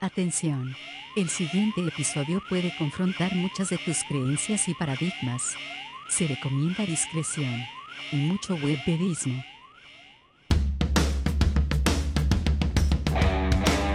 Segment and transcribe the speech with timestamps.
[0.00, 0.76] Atención.
[1.16, 5.56] El siguiente episodio puede confrontar muchas de tus creencias y paradigmas.
[6.10, 7.64] Se recomienda discreción
[8.12, 9.42] y mucho webpedismo.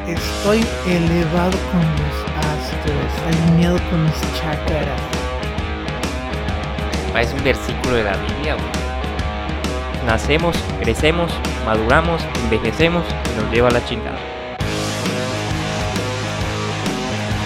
[0.07, 5.01] Estoy elevado con los astros, alineado con mis chakras.
[7.13, 10.05] Parece un versículo de la Biblia, güey.
[10.07, 11.31] Nacemos, crecemos,
[11.63, 14.30] maduramos, envejecemos y nos lleva a la chingada.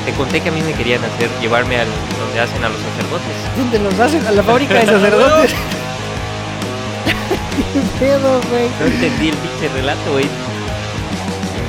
[0.05, 1.88] Te conté que a mí me querían hacer llevarme al
[2.20, 3.36] donde hacen a los sacerdotes.
[3.58, 4.26] ¿Dónde los hacen?
[4.28, 5.55] A la fábrica de sacerdotes.
[7.73, 8.70] ¿Qué pedo, güey?
[8.80, 10.28] No entendí el pinche relato, güey.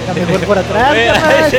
[0.04, 0.94] Era mejor por atrás.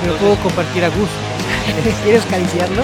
[0.00, 1.14] Pero puedo compartir a gusto.
[2.04, 2.82] ¿Quieres acariciarlo?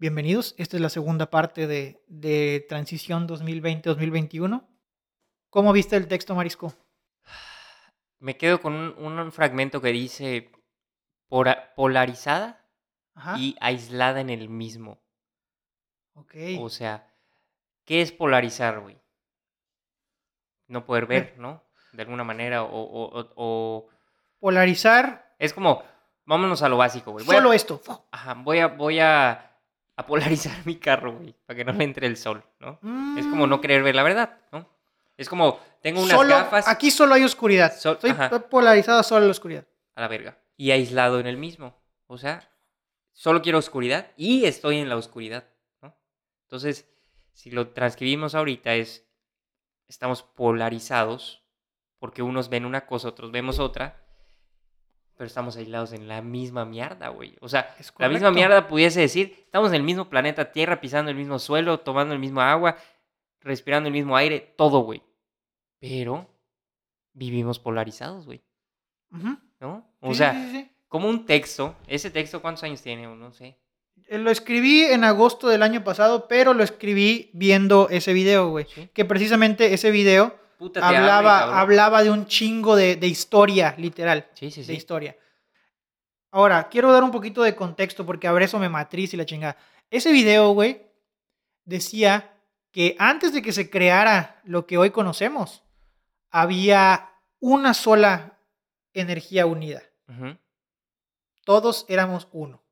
[0.00, 4.66] Bienvenidos, esta es la segunda parte de, de Transición 2020-2021.
[5.50, 6.72] ¿Cómo viste el texto, Marisco?
[8.18, 10.52] Me quedo con un, un fragmento que dice
[11.28, 12.66] "Pora- polarizada
[13.14, 13.36] Ajá.
[13.38, 15.02] y aislada en el mismo.
[16.14, 16.34] ok.
[16.60, 17.06] O sea,
[17.84, 18.98] ¿qué es polarizar, güey?
[20.66, 21.62] No poder ver, ¿no?
[21.92, 23.88] De alguna manera, o, o- o- o-
[24.38, 25.82] Polarizar Es como,
[26.24, 27.26] vámonos a lo básico, güey.
[27.26, 27.82] A- solo esto.
[28.10, 29.49] Ajá, voy a, voy a,
[30.00, 32.78] a polarizar mi carro, güey, para que no le entre el sol, ¿no?
[33.18, 33.60] Es como no Mm.
[33.60, 34.68] querer ver la verdad, ¿no?
[35.16, 37.72] Es como, tengo unas Solo- gafas Aquí solo hay oscuridad.
[37.76, 38.30] Sol- Estoy ajá.
[38.48, 39.64] polarizado solo en la oscuridad.
[39.94, 41.74] a la verga y aislado en el mismo.
[42.06, 42.48] O sea,
[43.12, 45.44] solo quiero oscuridad y estoy en la oscuridad,
[45.82, 45.94] ¿no?
[46.44, 46.88] Entonces,
[47.34, 49.06] si lo transcribimos ahorita es,
[49.88, 51.42] estamos polarizados
[51.98, 54.02] porque unos ven una cosa, otros vemos otra,
[55.20, 57.36] pero estamos aislados en la misma mierda, güey.
[57.42, 61.16] O sea, la misma mierda pudiese decir, estamos en el mismo planeta Tierra, pisando el
[61.18, 62.78] mismo suelo, tomando el mismo agua,
[63.42, 65.02] respirando el mismo aire, todo, güey.
[65.78, 66.26] Pero
[67.12, 68.40] vivimos polarizados, güey.
[69.60, 69.86] ¿no?
[70.00, 70.70] O Sí, sea, sí, sí, sí.
[70.88, 73.06] como un texto, ese texto, ¿cuántos años tiene?
[73.06, 73.58] No sé.
[74.06, 78.64] Eh, Lo escribí en agosto del año pasado, pero lo escribí viendo ese video, güey.
[78.94, 84.28] Que precisamente ese video Puta, abre, hablaba, hablaba de un chingo de, de historia, literal.
[84.34, 84.72] Sí, sí, De sí.
[84.74, 85.16] historia.
[86.30, 89.56] Ahora, quiero dar un poquito de contexto porque ahora eso me matriz y la chingada.
[89.88, 90.82] Ese video, güey,
[91.64, 92.34] decía
[92.72, 95.62] que antes de que se creara lo que hoy conocemos,
[96.30, 97.08] había
[97.40, 98.38] una sola
[98.92, 99.82] energía unida.
[101.46, 102.62] Todos éramos uno.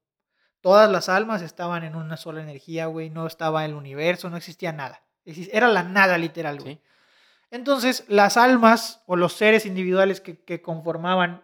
[0.60, 3.09] Todas las almas estaban en una sola energía, güey.
[3.09, 5.03] No estaba el universo, no existía nada.
[5.25, 6.75] Era la nada, literal, güey.
[6.75, 6.81] Sí.
[7.50, 11.42] Entonces, las almas o los seres individuales que, que conformaban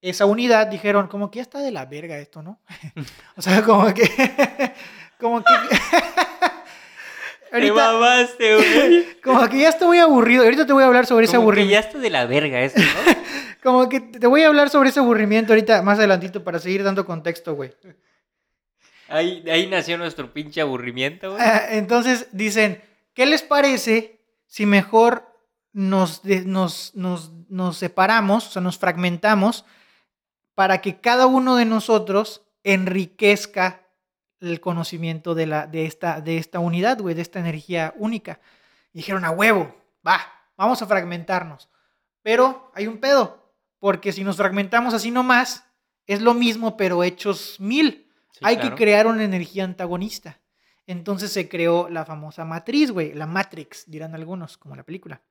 [0.00, 2.60] esa unidad dijeron, como que ya está de la verga esto, ¿no?
[3.36, 4.02] o sea, como que.
[5.20, 5.52] como que.
[7.50, 9.20] Te ahorita, mamaste, güey.
[9.22, 10.42] como que ya estoy aburrido.
[10.42, 11.72] Ahorita te voy a hablar sobre ese Como que aburrimiento.
[11.72, 13.12] ya está de la verga esto, ¿no?
[13.62, 17.06] Como que te voy a hablar sobre ese aburrimiento ahorita más adelantito para seguir dando
[17.06, 17.72] contexto, güey.
[19.08, 21.42] Ahí, ahí nació nuestro pinche aburrimiento, güey.
[21.42, 22.82] Ah, Entonces dicen,
[23.14, 25.24] ¿qué les parece si mejor
[25.76, 29.66] nos, nos, nos, nos separamos, o sea, nos fragmentamos,
[30.54, 33.86] para que cada uno de nosotros enriquezca
[34.40, 38.40] el conocimiento de, la, de, esta, de esta unidad, güey, de esta energía única?
[38.94, 39.76] Y dijeron, a huevo,
[40.06, 40.18] va,
[40.56, 41.68] vamos a fragmentarnos.
[42.22, 45.62] Pero hay un pedo, porque si nos fragmentamos así nomás,
[46.06, 48.70] es lo mismo, pero hechos mil Sí, hay claro.
[48.70, 50.40] que crear una energía antagonista.
[50.86, 55.22] Entonces se creó la famosa matriz, güey, la Matrix, dirán algunos, como la película.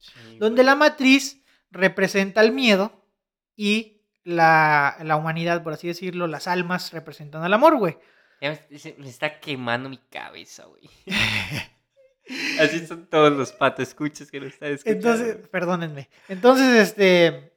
[0.00, 3.06] Sí, Donde la matriz representa el miedo
[3.54, 7.96] y la, la humanidad, por así decirlo, las almas representan al amor, güey.
[8.40, 8.58] Ya
[8.98, 10.88] me, está quemando mi cabeza, güey.
[12.60, 15.12] Así son todos los patos escuchas que nos están escuchando.
[15.12, 16.08] Entonces, perdónenme.
[16.28, 17.52] Entonces, este,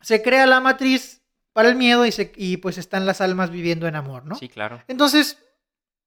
[0.00, 1.22] se crea la matriz
[1.52, 4.36] para el miedo y, se, y pues están las almas viviendo en amor, ¿no?
[4.36, 4.82] Sí, claro.
[4.88, 5.38] Entonces,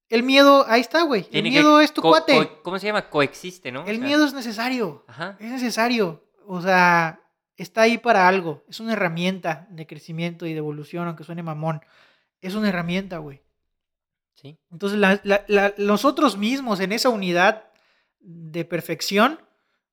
[0.08, 1.22] el miedo, ahí está, güey.
[1.22, 2.34] El Tiene que miedo es tu co- cuate.
[2.36, 3.08] co- ¿Cómo se llama?
[3.10, 3.82] Coexiste, ¿no?
[3.82, 5.04] O el sea, miedo es necesario.
[5.08, 5.36] Ajá.
[5.38, 6.24] Es necesario.
[6.46, 7.20] O sea,
[7.56, 8.64] está ahí para algo.
[8.68, 11.80] Es una herramienta de crecimiento y de evolución, aunque suene mamón.
[12.40, 13.42] Es una herramienta, güey.
[14.34, 14.58] Sí.
[14.70, 17.64] Entonces, la- la- la- nosotros mismos en esa unidad
[18.20, 19.40] de perfección,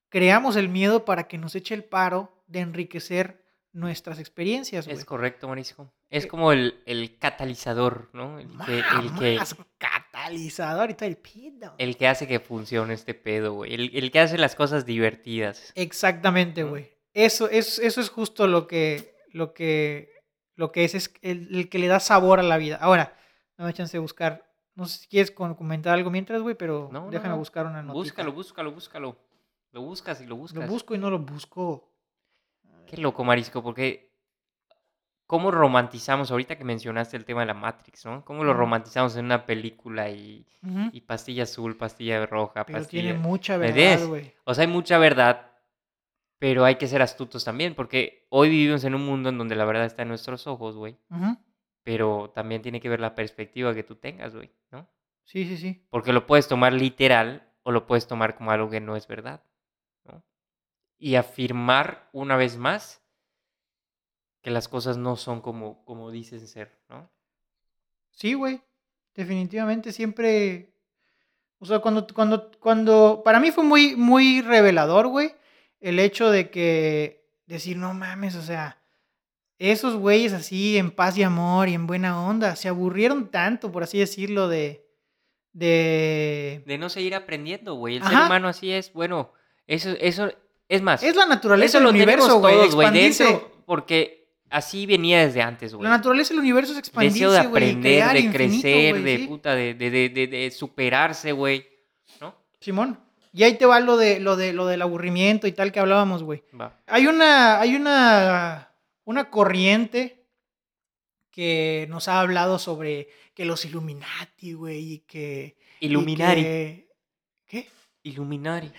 [0.08, 4.96] creamos el miedo para que nos eche el paro de enriquecer nuestras experiencias, güey.
[4.96, 5.92] Es correcto, Marisco.
[6.08, 8.38] Es Eh, como el, el catalizador, ¿no?
[8.38, 9.54] El que, el, que, Más
[10.26, 11.74] catalizador y todo el pedo.
[11.78, 13.74] el que hace que funcione este pedo, güey.
[13.74, 15.72] El, el que hace las cosas divertidas.
[15.74, 16.90] Exactamente, güey.
[17.14, 20.10] Eso, es, eso es justo lo que, lo que,
[20.54, 22.76] lo que es, es el, el que le da sabor a la vida.
[22.80, 23.16] Ahora,
[23.56, 24.44] no me chance de buscar
[24.74, 27.38] No sé si quieres comentar algo mientras, güey, pero No, déjame no.
[27.38, 27.94] buscar una nota.
[27.94, 29.16] Búscalo, búscalo, búscalo.
[29.72, 30.68] Lo buscas y lo Lo buscas.
[30.68, 31.92] busco y no lo busco.
[32.86, 34.15] Qué loco, Marisco, porque
[35.26, 38.24] cómo romantizamos, ahorita que mencionaste el tema de la Matrix, ¿no?
[38.24, 40.90] Cómo lo romantizamos en una película y, Ujú.
[40.92, 43.02] y pastilla azul, pastilla roja, Pero pastilla...
[43.02, 44.32] tiene mucha ¿Me verdad, güey.
[44.44, 45.50] O sea, hay mucha verdad,
[46.38, 49.64] pero hay que ser astutos también, porque hoy vivimos en un mundo en donde la
[49.64, 50.96] verdad está en nuestros ojos, güey.
[51.10, 51.36] Ujú.
[51.82, 54.88] Pero también tiene que ver la perspectiva que tú tengas, güey, ¿no?
[55.24, 55.86] Sí, sí, sí.
[55.90, 59.42] Porque lo puedes tomar literal o lo puedes tomar como algo que no es verdad,
[60.04, 60.22] ¿no?
[60.98, 63.02] Y afirmar una vez más
[64.46, 67.10] que las cosas no son como, como dicen ser, ¿no?
[68.12, 68.60] Sí, güey.
[69.12, 70.70] Definitivamente siempre.
[71.58, 73.22] O sea, cuando, cuando, cuando.
[73.24, 75.34] Para mí fue muy, muy revelador, güey.
[75.80, 77.26] El hecho de que.
[77.46, 78.78] Decir, no mames, o sea.
[79.58, 83.82] Esos güeyes así, en paz y amor y en buena onda, se aburrieron tanto, por
[83.82, 84.86] así decirlo, de.
[85.54, 86.62] De.
[86.66, 87.96] De no seguir aprendiendo, güey.
[87.96, 89.32] El ser humano así es, bueno,
[89.66, 90.30] eso, eso,
[90.68, 92.70] es más, Es la naturaleza eso del lo universo, güey.
[93.64, 95.84] porque así venía desde antes, güey.
[95.84, 99.26] La naturaleza del universo es expandirse, Deseo de aprender, de infinito, crecer, de sí.
[99.26, 101.66] puta, de, de, de, de- superarse, güey,
[102.20, 102.34] ¿no?
[102.60, 103.00] Simón.
[103.32, 106.22] Y ahí te va lo de lo de lo del aburrimiento y tal que hablábamos,
[106.22, 106.42] güey.
[106.58, 106.78] Va.
[106.86, 108.70] Hay una, hay una,
[109.04, 110.24] una corriente
[111.30, 115.56] que nos ha hablado sobre que los Illuminati, güey, y que...
[115.80, 116.42] y Illuminari.
[116.42, 116.88] que-
[117.46, 117.68] ¿Qué?
[118.04, 118.72] Illuminari.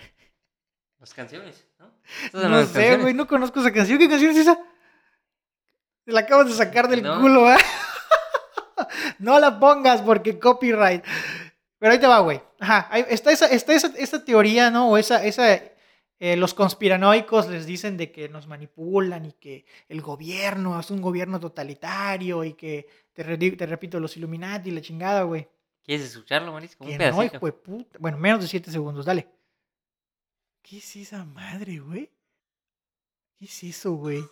[0.98, 1.92] Las canciones, ¿no?
[2.48, 3.98] No sé, güey, no conozco esa canción.
[3.98, 4.58] ¿Qué canción es esa?
[6.08, 7.20] Te la acabas de sacar del No.
[7.20, 7.56] culo, ¿eh?
[9.18, 11.04] no la pongas porque copyright.
[11.78, 12.40] Pero ahí te va, güey.
[12.58, 14.88] Ajá, está esa, está esa, esa teoría, ¿no?
[14.88, 20.00] O esa, esa, eh, los conspiranoicos les dicen de que nos manipulan y que el
[20.00, 24.80] gobierno es un gobierno totalitario y que, te, re- te repito, los Illuminati y la
[24.80, 25.46] chingada, güey.
[25.84, 26.84] ¿Quieres escucharlo, Marisco?
[26.84, 27.36] Un Que no, pedacito.
[27.36, 27.98] hijo de puta.
[28.00, 29.28] Bueno, menos de 7 segundos, dale.
[30.62, 32.10] ¿Qué es esa madre, güey?
[33.38, 34.24] ¿Qué es eso, güey?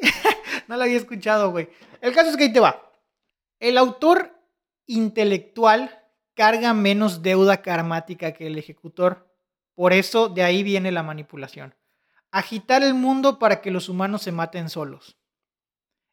[0.68, 1.68] no la había escuchado, güey.
[2.00, 2.90] El caso es que ahí te va.
[3.58, 4.32] El autor
[4.86, 6.02] intelectual
[6.34, 9.26] carga menos deuda karmática que el ejecutor.
[9.74, 11.74] Por eso de ahí viene la manipulación.
[12.30, 15.16] Agitar el mundo para que los humanos se maten solos.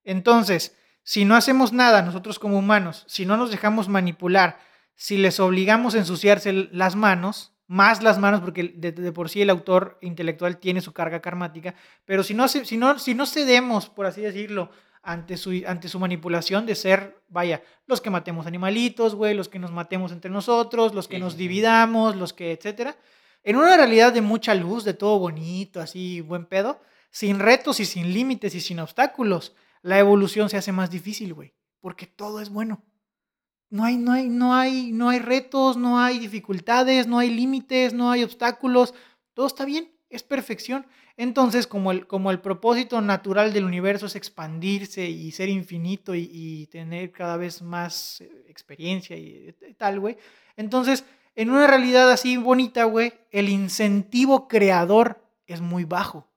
[0.04, 4.60] Entonces, si no hacemos nada nosotros como humanos, si no nos dejamos manipular,
[4.96, 9.42] si les obligamos a ensuciarse las manos, más las manos, porque de, de por sí
[9.42, 11.76] el autor intelectual tiene su carga karmática,
[12.06, 14.70] pero si no, si no, si no cedemos, por así decirlo,
[15.04, 19.60] ante su, ante su manipulación de ser, vaya, los que matemos animalitos, güey, los que
[19.60, 22.98] nos matemos entre nosotros, los que Sí, nos dividamos, los que, etcétera,
[23.44, 26.82] en una realidad de mucha luz, de todo bonito, así, buen pedo,
[27.12, 31.54] sin retos y sin límites y sin obstáculos, la evolución se hace más difícil, güey,
[31.82, 32.82] porque todo es bueno.
[33.74, 37.92] No hay, no hay, no hay, no hay retos, no hay dificultades, no hay límites,
[37.92, 38.94] no hay obstáculos.
[39.34, 40.86] Todo está bien, es perfección.
[41.18, 46.30] Entonces, como el, como el propósito natural del universo es expandirse y ser infinito y,
[46.32, 50.18] y tener cada vez más eh, experiencia y, y tal, güey.
[50.56, 51.04] Entonces,
[51.34, 56.28] en una realidad así bonita, güey, el incentivo creador es muy bajo.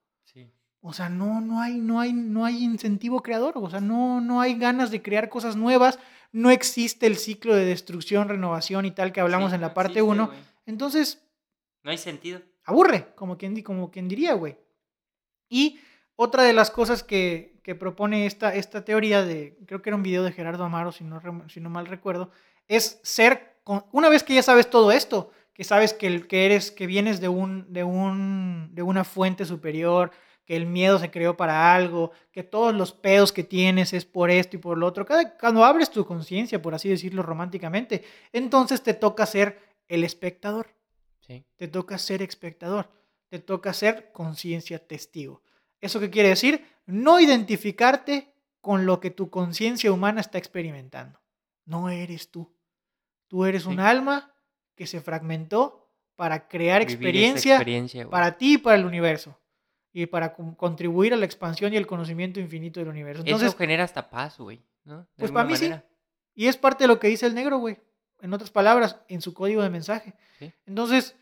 [0.89, 3.55] O sea, no, no hay, no hay, no hay incentivo creador.
[3.57, 5.99] O sea, no, no hay ganas de crear cosas nuevas.
[6.33, 10.01] No existe el ciclo de destrucción, renovación y tal que hablamos Sí, en la parte
[10.01, 10.27] existe, 1.
[10.27, 10.39] güey.
[10.67, 11.23] Entonces,
[11.83, 12.41] No hay sentido.
[12.65, 14.57] aburre, como quien, como quien diría, güey.
[15.49, 15.79] Y
[16.17, 20.03] otra de las cosas que, que propone esta, esta teoría de, creo que era un
[20.03, 22.31] video de Gerardo Amaro, si no, si no mal recuerdo,
[22.69, 26.71] es ser, con- una vez que ya sabes todo esto, que sabes que, que eres,
[26.71, 30.11] que vienes de, un, de, un, de una fuente superior,
[30.47, 34.31] que el miedo se creó para algo, que todos los pedos que tienes es por
[34.31, 35.05] esto y por lo otro.
[35.05, 40.75] Cada, cuando abres tu conciencia, por así decirlo románticamente, entonces te toca ser el espectador
[41.21, 41.45] Sí.
[41.57, 42.89] te toca ser espectador,
[43.29, 45.43] te toca ser conciencia testigo.
[45.81, 46.65] ¿Eso qué quiere decir?
[46.87, 51.21] No identificarte con lo que tu conciencia humana está experimentando.
[51.65, 52.55] No eres tú.
[53.27, 54.33] Tú eres un alma
[54.77, 59.37] que se fragmentó para crear Vivir experiencia, experiencia, para ti y para el universo.
[59.99, 63.23] Y para con- contribuir a la expansión y el conocimiento infinito del universo.
[63.25, 64.61] Entonces, Eso genera hasta paz, güey.
[64.85, 64.99] ¿no?
[64.99, 65.73] De Pues para mí sí.
[66.35, 67.79] y es parte de lo que dice el negro, güey.
[68.21, 70.15] En otras palabras, en su código de mensaje.
[70.39, 70.53] Sí.
[70.67, 71.17] Entonces,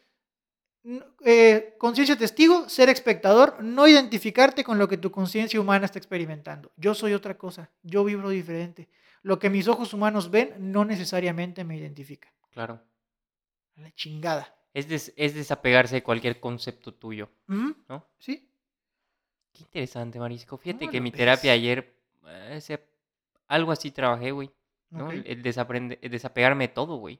[1.25, 6.73] eh, conciencia testigo, ser espectador, no identificarte con lo que tu conciencia humana está experimentando.
[6.77, 8.89] Yo soy otra cosa, yo vibro diferente.
[9.23, 12.33] Lo que mis ojos humanos ven no necesariamente me identifica.
[12.51, 12.83] Claro.
[13.77, 14.55] La chingada.
[14.75, 18.07] Es, des- es desapegarse de cualquier concepto tuyo, ¿no?
[18.19, 18.51] ¿Sí?
[19.55, 20.59] Qué interesante, Marisco.
[20.59, 21.19] Fíjate No, que mi ves.
[21.19, 21.95] terapia ayer,
[22.27, 22.85] eh, se-
[23.49, 24.51] algo así trabajé, güey.
[24.91, 25.11] ¿no?
[25.11, 27.19] El, el desaprende- el desapegarme de todo, güey.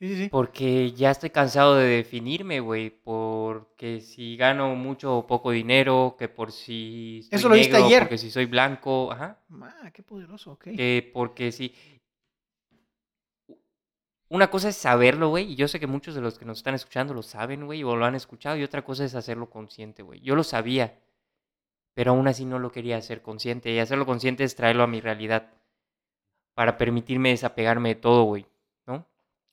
[0.00, 0.28] Sí, sí, sí.
[0.28, 2.90] Porque ya estoy cansado de definirme, güey.
[2.90, 7.86] Porque si gano mucho o poco dinero, que por si soy Eso lo viste negro,
[7.86, 8.02] ayer.
[8.02, 9.38] porque si soy blanco, ajá.
[9.62, 10.64] Ah, qué poderoso, ok.
[10.76, 11.72] Que porque si.
[14.34, 16.74] Una cosa es saberlo, güey, y yo sé que muchos de los que nos están
[16.74, 20.18] escuchando lo saben, güey, o lo han escuchado, y otra cosa es hacerlo consciente, güey.
[20.22, 20.98] Yo lo sabía,
[21.94, 25.00] pero aún así no lo quería hacer consciente, y hacerlo consciente es traerlo a mi
[25.00, 25.52] realidad
[26.52, 28.44] para permitirme desapegarme de todo, güey,
[28.88, 29.06] ¿no?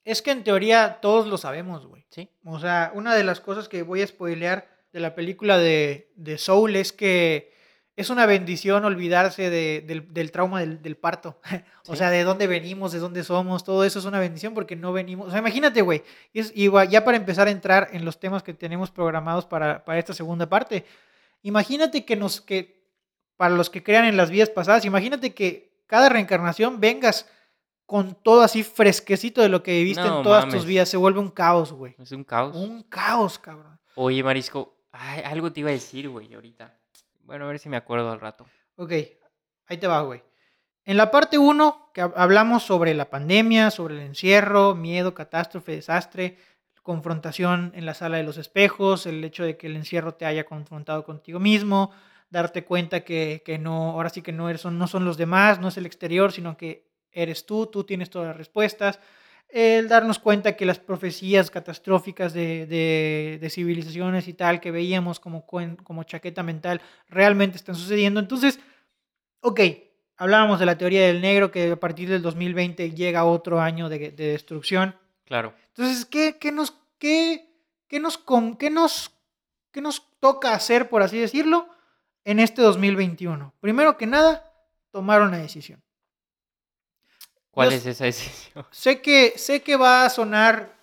[0.04, 2.08] Es que en teoría todos lo sabemos, güey.
[2.10, 2.32] Sí.
[2.44, 6.40] O sea, una de las cosas que voy a spoilear de la película de, de
[6.40, 7.54] Soul es que
[8.02, 11.40] es una bendición olvidarse de- del, del trauma del, del parto.
[11.88, 11.98] o Sí.
[11.98, 15.28] sea, de dónde venimos, de dónde somos, todo eso es una bendición porque no venimos.
[15.28, 16.04] O sea, imagínate, güey.
[16.34, 20.14] Y, ya para empezar a entrar en los temas que tenemos programados para, para esta
[20.14, 20.86] segunda parte,
[21.42, 22.82] imagínate que nos, que
[23.38, 27.28] para los que crean en las vidas pasadas, imagínate que cada reencarnación vengas
[27.86, 30.88] con todo así fresquecito de lo que viviste No en todas tus vidas.
[30.88, 31.96] Se vuelve un caos, güey.
[32.00, 32.56] Es un caos.
[32.56, 33.78] Un caos, cabrón.
[33.96, 36.74] Oye, Marisco, ay, algo te iba a decir, güey, ahorita.
[37.32, 38.46] Bueno, a ver si me acuerdo al rato.
[38.76, 38.92] Ok,
[39.68, 40.22] ahí te va, güey.
[40.84, 45.72] En la parte 1, que hab- hablamos sobre la pandemia, sobre el encierro, miedo, catástrofe,
[45.72, 46.38] desastre,
[46.84, 50.44] confrontación en la sala de los espejos, el hecho de que el encierro te haya
[50.44, 51.92] confrontado contigo mismo,
[52.30, 55.70] darte cuenta que, que no, ahora sí que no, eres, no son los demás, no
[55.70, 59.00] es el exterior, sino que eres tú, tú tienes todas las respuestas.
[59.50, 65.20] El darnos cuenta que las profecías catastróficas de, de- de civilizaciones y tal que veíamos
[65.20, 68.20] como, como chaqueta mental realmente están sucediendo.
[68.22, 68.60] Entonces,
[69.42, 69.60] ok,
[70.18, 74.12] hablábamos de la teoría del negro que a partir del 2020 llega otro año de,
[74.12, 74.96] de destrucción.
[75.26, 75.54] Claro.
[75.70, 77.46] Entonces, ¿qué, qué nos, qué,
[77.88, 78.18] qué nos,
[78.58, 79.12] qué nos,
[79.72, 81.68] qué nos toca hacer, por así decirlo,
[82.24, 83.54] en este 2021?
[83.60, 84.50] Primero que nada,
[84.92, 85.82] tomar una decisión.
[87.52, 88.66] ¿Cuál Yo es esa decisión?
[88.72, 90.76] Sé que, sé que va a sonar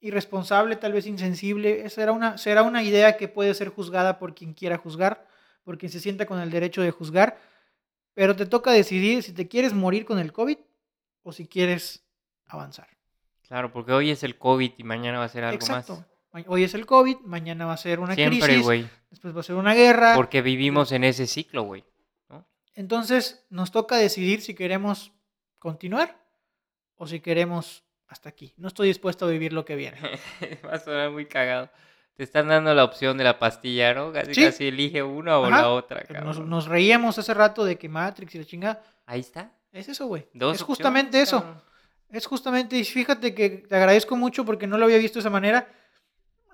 [0.00, 1.88] irresponsable, tal vez insensible.
[1.90, 5.26] Será una, será una idea que puede ser juzgada por quien quiera juzgar,
[5.64, 7.38] por quien se sienta con el derecho de juzgar.
[8.14, 10.58] Pero te toca decidir si te quieres morir con el COVID
[11.22, 12.04] o si quieres
[12.46, 12.88] avanzar.
[13.46, 16.04] Claro, porque hoy es el COVID y mañana va a ser algo Exacto.
[16.32, 16.44] más.
[16.46, 18.88] Hoy es el COVID, mañana va a ser una Siempre, crisis, güey.
[19.10, 20.14] después va a ser una guerra.
[20.14, 21.84] Porque vivimos en ese ciclo, güey.
[22.28, 22.46] ¿no?
[22.74, 25.12] Entonces nos toca decidir si queremos
[25.58, 26.16] continuar
[26.96, 28.54] o si queremos hasta aquí.
[28.56, 29.98] No estoy dispuesto a vivir lo que viene.
[30.66, 31.70] Va a sonar muy cagado.
[32.14, 34.12] Te están dando la opción de la pastilla, ¿no?
[34.12, 34.44] Casi Sí.
[34.44, 35.62] casi elige una o Ajá.
[35.62, 36.50] la otra, Nos, cabrón.
[36.50, 38.82] nos reíamos hace rato de que Matrix y la chingada.
[39.06, 39.52] Ahí está.
[39.70, 40.26] Es eso, güey.
[40.34, 41.40] Es justamente opciones, eso.
[41.42, 41.62] cabrón.
[42.10, 45.30] Es justamente, y fíjate que te agradezco mucho porque no lo había visto de esa
[45.30, 45.68] manera.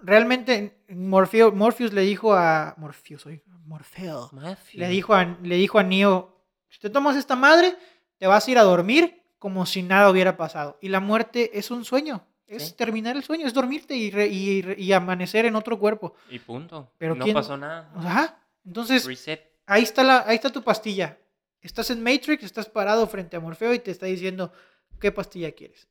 [0.02, 4.30] Realmente Morfeo, Morpheus le dijo a Morpheus, oye, Morfeo,
[4.74, 7.74] le dijo a, le dijo a Neo, si te tomas esta madre,
[8.18, 10.78] te vas a ir a dormir como si nada hubiera pasado.
[10.80, 12.74] Y la muerte es un sueño, es Sí.
[12.74, 16.14] terminar el sueño, es dormirte y, re- y re- y amanecer en otro cuerpo.
[16.30, 16.90] Y punto.
[16.98, 17.90] Pero no ¿quién- pasó nada.
[17.96, 18.38] Ajá.
[18.64, 19.40] Entonces, Reset.
[19.66, 21.18] ahí está, la, ahí está tu pastilla.
[21.60, 24.52] Estás en Matrix, estás parado frente a Morfeo y te está diciendo
[25.00, 25.88] qué pastilla quieres.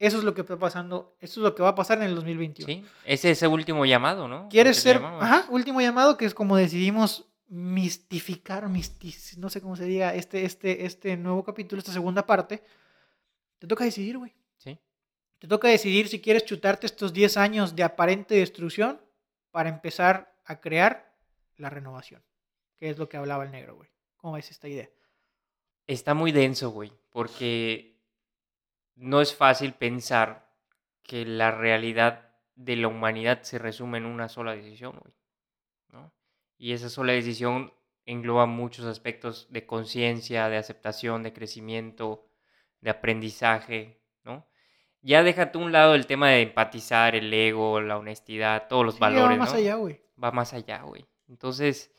[0.00, 2.14] Eso es lo que está pasando, eso es lo que va a pasar en el
[2.14, 2.66] 2021.
[2.72, 2.84] Sí.
[3.04, 4.48] Ese es el último llamado, ¿no?
[4.48, 5.24] ¿Quieres ser, llamamos.
[5.24, 10.44] ajá, último llamado, que es como decidimos mistificar, mistis, no sé cómo se diga, este,
[10.44, 12.62] este, este nuevo capítulo, esta segunda parte?
[13.58, 14.34] Te toca decidir, güey.
[14.58, 14.78] Sí.
[15.38, 19.00] Te toca decidir si quieres chutarte estos 10 años de aparente destrucción
[19.50, 21.14] para empezar a crear
[21.56, 22.22] la renovación,
[22.76, 23.88] que es lo que hablaba el negro, güey.
[24.16, 24.88] ¿Cómo ves esta idea?
[25.86, 27.98] Está muy denso, güey, porque
[28.94, 30.52] no es fácil pensar
[31.02, 35.14] que la realidad de la humanidad se resume en una sola decisión, güey.
[36.58, 37.72] Y esa sola decisión
[38.04, 42.26] engloba muchos aspectos de conciencia, de aceptación, de crecimiento,
[42.80, 44.46] de aprendizaje, ¿no?
[45.00, 48.94] Ya déjate a un lado el tema de empatizar, el ego, la honestidad, todos los
[48.94, 49.58] Sí, va valores, más ¿no?
[49.58, 50.00] allá, güey.
[50.22, 51.06] va más allá, güey.
[51.28, 51.92] Entonces,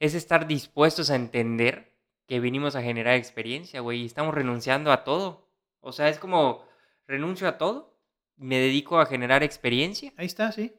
[0.00, 1.94] es estar dispuestos a entender
[2.26, 5.48] que vinimos a generar experiencia, güey, y estamos renunciando a todo.
[5.80, 6.64] O sea, es como
[7.06, 7.96] renuncio a todo,
[8.36, 10.74] me dedico a generar experiencia Ahí está, sí.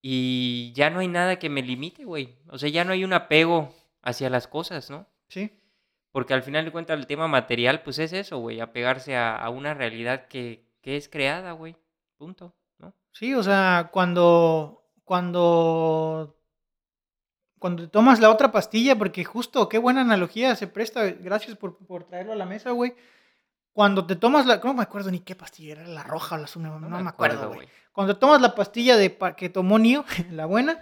[0.00, 2.36] Y ya no hay nada que me limite, güey.
[2.48, 5.06] O sea, ya no hay un apego hacia las cosas, ¿no?
[5.28, 5.50] Sí.
[6.12, 9.50] Porque al final de cuentas el tema material, pues es eso, güey, apegarse a, a
[9.50, 11.76] una realidad que, que es creada, güey.
[12.16, 12.94] Punto, ¿no?
[13.12, 16.36] Sí, o sea, cuando, cuando,
[17.58, 21.76] cuando te tomas la otra pastilla, porque justo, qué buena analogía se presta, gracias por,
[21.76, 22.94] por traerlo a la mesa, güey.
[23.72, 26.44] Cuando te tomas la, no me acuerdo ni qué pastilla era, la roja o la
[26.44, 27.68] azul, no, no me acuerdo, güey.
[27.92, 30.80] Cuando tomas la pastilla de pa- que tomó Neo, la buena,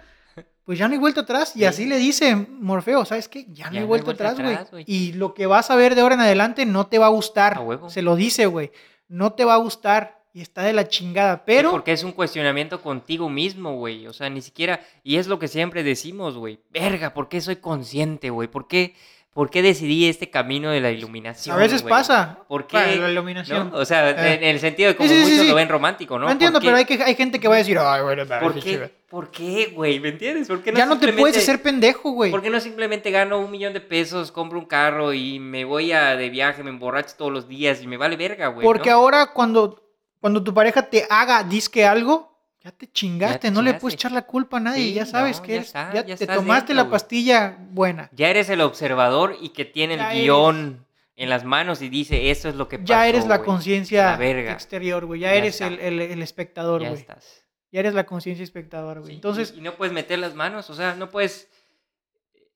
[0.63, 1.55] pues ya no hay vuelta atrás.
[1.55, 1.65] Y Sí.
[1.65, 3.45] así le dice Morfeo, ¿sabes qué?
[3.49, 4.83] Ya no Ya hay vuelta vuelta atrás, güey.
[4.87, 7.57] Y lo que vas a ver de ahora en adelante no te va a gustar.
[7.59, 7.89] A.
[7.89, 8.71] Se lo dice, güey.
[9.07, 10.17] No te va a gustar.
[10.33, 11.45] Y está de la chingada.
[11.45, 11.69] Pero...
[11.69, 14.05] Sí, porque es un cuestionamiento contigo mismo, güey.
[14.05, 14.81] O sea, ni siquiera.
[15.03, 16.59] Y es lo que siempre decimos, güey.
[16.69, 18.47] Verga, ¿por qué soy consciente, güey?
[18.47, 18.93] ¿Por qué,
[19.33, 21.55] ¿Por qué decidí este camino de la iluminación?
[21.55, 22.39] a veces pasa.
[22.47, 22.95] ¿Por Para qué?
[22.95, 23.69] la iluminación.
[23.69, 23.77] ¿no?
[23.77, 24.35] O sea, Eh.
[24.35, 25.49] en el sentido de como Sí, sí, sí, muchos sí.
[25.49, 26.25] lo ven romántico, ¿no?
[26.25, 28.91] No entiendo, pero hay, que, hay gente que va a decir, ay, bueno, ¿Por qué?
[29.07, 29.99] ¿Por qué, güey?
[29.99, 30.47] ¿Me entiendes?
[30.47, 32.31] ¿Por qué Ya no te puedes hacer pendejo, güey.
[32.31, 35.91] ¿Por qué no simplemente gano un millón de pesos, compro un carro y me voy
[35.91, 38.65] a de viaje, me emborracho todos los días y me vale verga, güey?
[38.65, 38.95] Porque ¿no?
[38.97, 39.83] ahora cuando,
[40.19, 42.26] cuando tu pareja te haga disque algo,
[42.69, 45.05] ya te chingaste, Ya te no le puedes echar la culpa a nadie, Sí, ya
[45.05, 48.09] sabes no, que ya eres- está, ya ya te tomaste dentro, la pastilla buena.
[48.13, 51.89] Ya eres el observador y que tiene el Ya eres- guion en las manos y
[51.89, 53.45] dice, eso es lo que pasó, ya eres la güey".
[53.45, 54.13] conciencia
[54.51, 55.21] exterior, güey.
[55.21, 57.01] Ya, Ya eres el, el- el espectador, Ya güey.
[57.01, 57.43] estás.
[57.71, 59.09] Ya eres la conciencia espectador, güey.
[59.11, 61.47] Sí, Entonces, y, y no puedes meter las manos, o sea, no puedes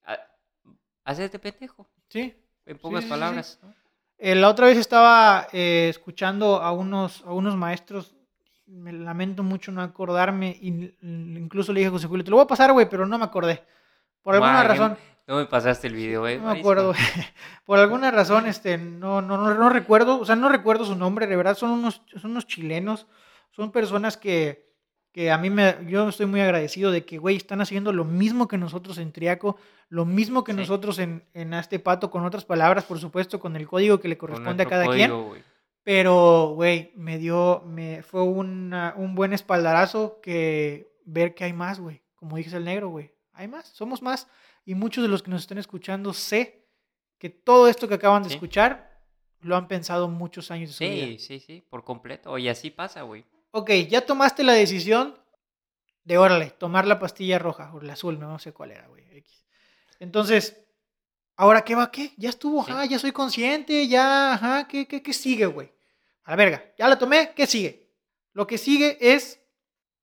[0.08, 0.16] eh,
[1.04, 2.34] hacerte pendejo, sí.
[2.66, 3.10] en pocas sí.
[3.10, 3.58] palabras.
[3.62, 3.74] ¿no?
[4.18, 8.14] Eh, la otra vez estaba eh, escuchando a unos, a unos maestros.
[8.72, 10.56] Me lamento mucho no acordarme.
[10.60, 13.18] Y incluso le dije a José Julio, te lo voy a pasar, güey, pero no
[13.18, 13.62] me acordé.
[14.22, 14.96] Por alguna razón.
[15.26, 16.38] No me pasaste el video, eh.
[16.38, 16.94] No me acuerdo.
[17.64, 21.28] Por alguna razón, este, no, no, no, no recuerdo, o sea, no recuerdo su nombre,
[21.28, 23.06] de verdad, son unos, son unos chilenos,
[23.52, 24.68] son personas que,
[25.12, 28.48] que a mí me, yo estoy muy agradecido de que, güey, están haciendo lo mismo
[28.48, 29.56] que nosotros en Triaco,
[29.88, 30.58] lo mismo que Sí.
[30.58, 34.18] nosotros en, en Este Pato, con otras palabras, por supuesto, con el código que le
[34.18, 35.12] corresponde a cada quien.
[35.12, 35.42] güey.
[35.84, 41.80] Pero, güey, me dio, me fue una- un buen espaldarazo que ver que hay más,
[41.80, 42.02] güey.
[42.14, 43.12] Como dices el negro, güey.
[43.32, 44.28] Hay más, somos más.
[44.64, 46.68] Y muchos de los que nos están escuchando sé
[47.18, 48.34] que todo esto que acaban de Sí.
[48.36, 48.92] escuchar
[49.40, 51.06] lo han pensado muchos años de su vida.
[51.06, 52.38] Sí, sí, sí, por completo.
[52.38, 53.24] Y así pasa, güey.
[53.50, 55.18] Ok, ya tomaste la decisión
[56.04, 59.02] de, órale, tomar la pastilla roja o la azul, no sé cuál era, güey.
[59.98, 60.61] Entonces,
[61.42, 61.90] ¿ahora qué va?
[61.90, 62.12] ¿Qué?
[62.16, 62.70] Ya estuvo, Sí.
[62.70, 65.72] ajá, ya soy consciente, ya, ajá, ¿qué, qué, qué sigue, güey?
[66.24, 67.90] A la verga, ya la tomé, ¿qué sigue?
[68.32, 69.40] Lo que sigue es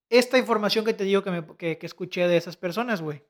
[0.09, 3.23] esta información que te digo que, me, que, que escuché de esas personas, güey.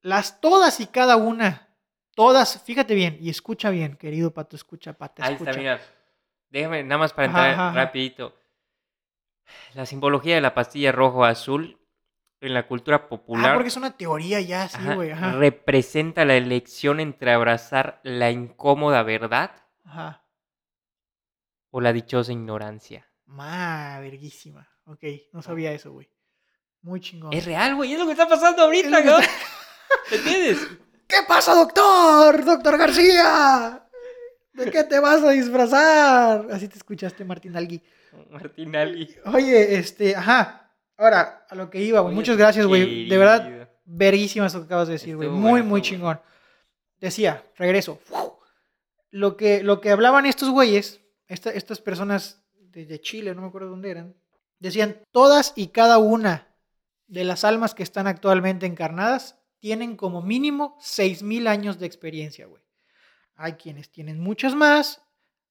[0.00, 1.68] Las todas y cada una,
[2.14, 5.50] todas, fíjate bien y escucha bien, querido pato, escucha, pato, Ahí escucha.
[5.50, 5.80] está, mira.
[6.48, 7.72] Déjame nada más para Ajá, entrar ajá.
[7.84, 8.34] rapidito.
[9.74, 11.78] La simbología de la pastilla rojo-azul
[12.46, 16.34] en la cultura Ah, popular porque es una teoría ya, sí, ajá, güey, representa la
[16.36, 19.50] elección entre abrazar la incómoda verdad
[19.84, 20.24] Ajá.
[21.70, 23.06] o la dichosa ignorancia.
[23.26, 24.68] Ma, verguísima.
[24.86, 26.08] Ok, no sabía eso, güey.
[26.82, 27.32] Muy chingón.
[27.32, 29.18] Es real, güey, es lo que está pasando ahorita, ¿no?
[29.18, 29.30] está-
[30.10, 30.68] ¿Me entiendes?
[31.08, 32.44] ¿Qué pasa, doctor?
[32.44, 33.82] Doctor García.
[34.52, 36.46] ¿De qué te vas a disfrazar?
[36.50, 37.82] Así te escuchaste, Martín Algui.
[38.30, 39.14] Martín Ali.
[39.26, 40.65] Oye, este, ajá.
[40.98, 42.14] Ahora, a lo que iba, güey.
[42.14, 43.08] Muchas gracias, güey.
[43.08, 43.68] De verdad, chido.
[43.84, 45.28] verguísima eso que acabas de decir, güey.
[45.28, 46.20] Muy, muy chingón.
[47.00, 48.00] Decía, regreso.
[49.10, 53.48] Lo que, lo que hablaban estos güeyes, esta- estas personas de, de Chile, no me
[53.48, 54.14] acuerdo dónde eran,
[54.58, 56.48] decían, todas y cada una
[57.06, 62.62] de las almas que están actualmente encarnadas tienen como mínimo 6.000 años de experiencia, güey.
[63.36, 65.02] Hay quienes tienen muchas más,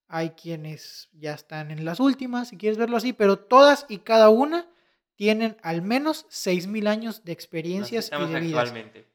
[0.08, 4.30] hay quienes ya están en las últimas, si quieres verlo así, pero todas y cada
[4.30, 4.68] una
[5.16, 8.70] tienen al menos 6.000 años de experiencias y de vidas.
[8.70, 9.06] actualmente.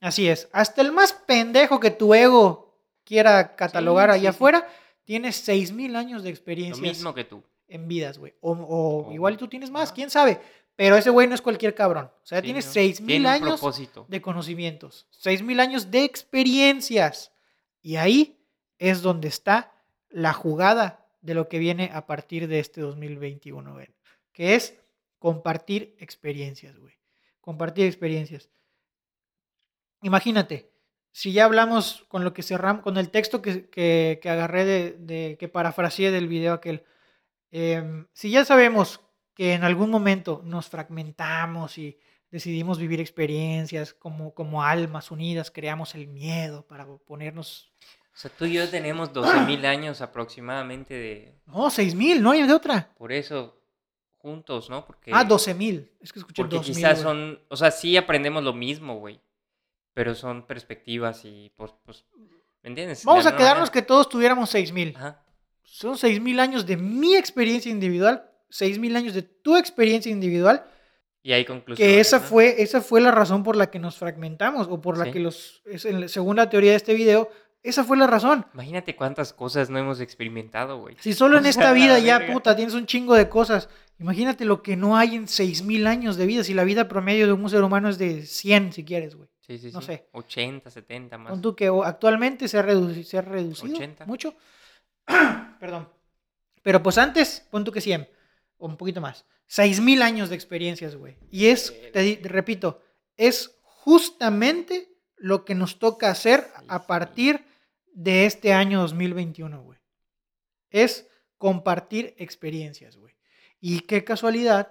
[0.00, 0.48] Así es.
[0.52, 4.36] Hasta el más pendejo que tu ego quiera catalogar Sí, allá sí, sí.
[4.36, 4.68] afuera,
[5.04, 7.42] tiene 6.000 años de Lo experiencias mismo que tú.
[7.68, 8.34] en vidas, güey.
[8.40, 10.40] O, o O- igual tú tienes más, quién sabe.
[10.76, 12.04] Pero ese güey no es cualquier cabrón.
[12.22, 12.64] O sea, tiene ¿no?
[12.66, 14.06] 6.000 Tiene un años propósito.
[14.08, 17.32] de conocimientos, 6.000 años de experiencias.
[17.82, 18.38] Y ahí
[18.78, 19.72] es donde está
[20.08, 23.88] la jugada de lo que viene a partir de este 2021, güey.
[24.32, 24.76] Que es
[25.18, 26.94] compartir experiencias, güey.
[27.40, 28.50] Compartir experiencias.
[30.02, 30.70] Imagínate,
[31.12, 34.92] si ya hablamos con lo que cerramos, con el texto que, que- que agarré de,
[34.98, 36.84] de- que parafraseé del video aquel,
[37.50, 39.00] em, si ya sabemos
[39.34, 41.98] que en algún momento nos fragmentamos y
[42.30, 47.72] decidimos vivir experiencias como, como almas unidas, creamos el miedo para ponernos...
[48.12, 51.38] O sea, tú y yo tenemos 12.000 años aproximadamente de...
[51.46, 52.92] No, 6.000, no hay de otra.
[52.98, 53.57] Por eso,
[54.18, 54.84] juntos, ¿no?
[54.84, 55.88] Porque, Ah, 12.000.
[56.00, 56.62] Es que escuché Porque 2.000.
[56.64, 57.40] quizás son...
[57.48, 59.20] O sea, sí aprendemos lo mismo, güey.
[59.94, 62.04] Pero son perspectivas y, pues, pues
[62.62, 63.00] ¿me entiendes?
[63.00, 63.72] De Vamos a quedarnos manera.
[63.72, 64.94] que todos tuviéramos 6.000.
[64.96, 65.24] Ajá.
[65.62, 70.64] Son 6.000 años de mi experiencia individual, 6.000 años de tu experiencia individual,
[71.22, 72.24] Y hay conclusiones, que esa ¿no?
[72.24, 75.10] fue, esa fue la razón por la que nos fragmentamos, o por la Sí.
[75.12, 75.62] que los,
[76.06, 77.30] según la teoría de este video,
[77.62, 78.46] esa fue la razón.
[78.54, 80.96] Imagínate cuántas cosas no hemos experimentado, güey.
[81.00, 83.68] Si solo en esta vida ya, puta, tienes un chingo de cosas.
[83.98, 86.44] Imagínate lo que no hay en 6000 años de vida.
[86.44, 89.28] Si la vida promedio de un ser humano es de 100, si quieres, güey.
[89.40, 89.86] Sí, sí, no sí.
[89.88, 90.08] sé.
[90.12, 91.30] 80, 70 más.
[91.30, 94.06] Pon tú que actualmente se ha, reduci- se ha reducido 80.
[94.06, 94.34] mucho.
[95.60, 95.88] Perdón.
[96.62, 98.08] Pero pues antes, pon tú que 100,
[98.58, 99.24] o un poquito más.
[99.46, 101.16] 6000 años de experiencias, güey.
[101.30, 102.82] Y es, te, te repito,
[103.16, 106.86] es justamente lo que nos toca hacer a 6,000.
[106.86, 107.44] partir
[107.92, 109.78] de este año 2021, güey.
[110.70, 113.14] Es compartir experiencias, güey.
[113.60, 114.70] Y qué casualidad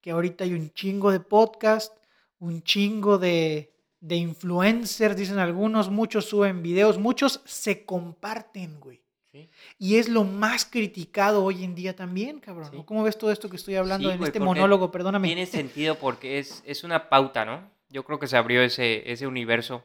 [0.00, 1.96] que ahorita hay un chingo de podcast,
[2.38, 9.02] un chingo de, de influencers, dicen algunos, muchos suben videos, muchos se comparten, güey.
[9.30, 9.48] Sí.
[9.78, 12.68] Y es lo más criticado hoy en día también, cabrón.
[12.70, 12.76] Sí.
[12.78, 14.90] ¿O ¿Cómo ves todo esto que estoy hablando Sí, en güey, este monólogo?
[14.90, 15.28] Perdóname.
[15.28, 17.70] Tiene sentido porque es, es una pauta, ¿no?
[17.92, 19.84] Yo creo que se abrió ese, ese universo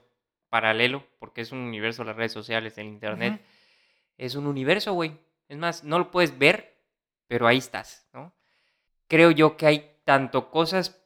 [0.50, 3.42] paralelo, porque es un universo las redes sociales, el internet.
[4.18, 5.12] Es un universo, güey.
[5.50, 6.78] Es más, no lo puedes ver,
[7.28, 8.34] pero ahí estás, ¿no?
[9.08, 11.02] Creo yo que hay tanto cosas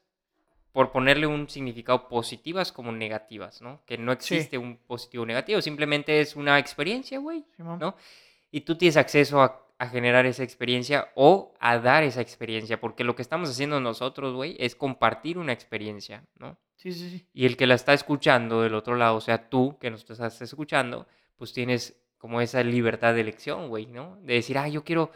[0.71, 3.83] por ponerle un significado positivas como negativas, ¿no?
[3.85, 4.35] Que no Sí.
[4.35, 7.43] existe un positivo o negativo, simplemente es una experiencia, güey.
[7.57, 7.95] ¿no?
[8.51, 13.03] Y tú tienes acceso a, a generar esa experiencia o a dar esa experiencia, porque
[13.03, 16.57] lo que estamos haciendo nosotros, güey, es compartir una experiencia, ¿no?
[16.81, 17.27] Sí, sí, sí.
[17.31, 20.41] Y el que la está escuchando del otro lado, o sea, tú que nos estás
[20.41, 24.17] escuchando, pues tienes como esa libertad de elección, güey, ¿no?
[24.23, 25.11] De decir, ah, yo quiero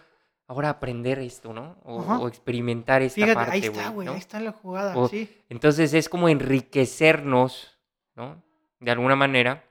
[0.47, 1.77] ahora aprender esto, ¿no?
[1.83, 4.05] O, experimentar esta Fíjate, parte, ahí está, güey.
[4.05, 4.13] ¿no?
[4.13, 4.95] Ahí está la jugada.
[4.95, 5.27] O- sí.
[5.49, 7.79] Entonces es como enriquecernos,
[8.15, 8.43] ¿no?
[8.79, 9.63] De alguna manera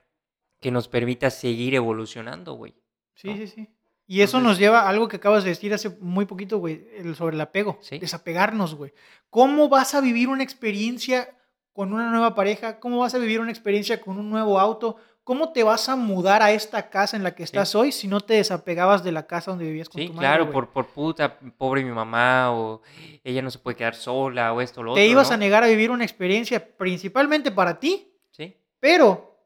[0.59, 2.75] que nos permita seguir evolucionando, güey.
[3.13, 3.37] Sí, ¿no?
[3.37, 3.69] sí, sí.
[4.07, 6.85] Y eso Entonces- nos lleva a algo que acabas de decir hace muy poquito, güey,
[7.15, 7.77] sobre el apego.
[7.81, 7.99] Sí.
[7.99, 8.93] Desapegarnos, güey.
[9.29, 11.29] ¿Cómo vas a vivir una experiencia
[11.75, 12.79] con una nueva pareja?
[12.79, 14.95] ¿Cómo vas a vivir una experiencia con un nuevo auto?
[15.25, 18.21] ¿Cómo te vas a mudar a esta casa en la que estás hoy si no
[18.21, 20.25] te desapegabas de la casa donde vivías con Sí, tu madre?
[20.27, 20.53] claro, güey?
[20.53, 22.81] por, por puta, pobre mi mamá, o
[23.25, 25.01] ella no se puede quedar sola, o esto, lo otro.
[25.01, 25.33] Te ibas ¿no?
[25.33, 29.37] a negar a vivir una experiencia principalmente para ti, Sí, pero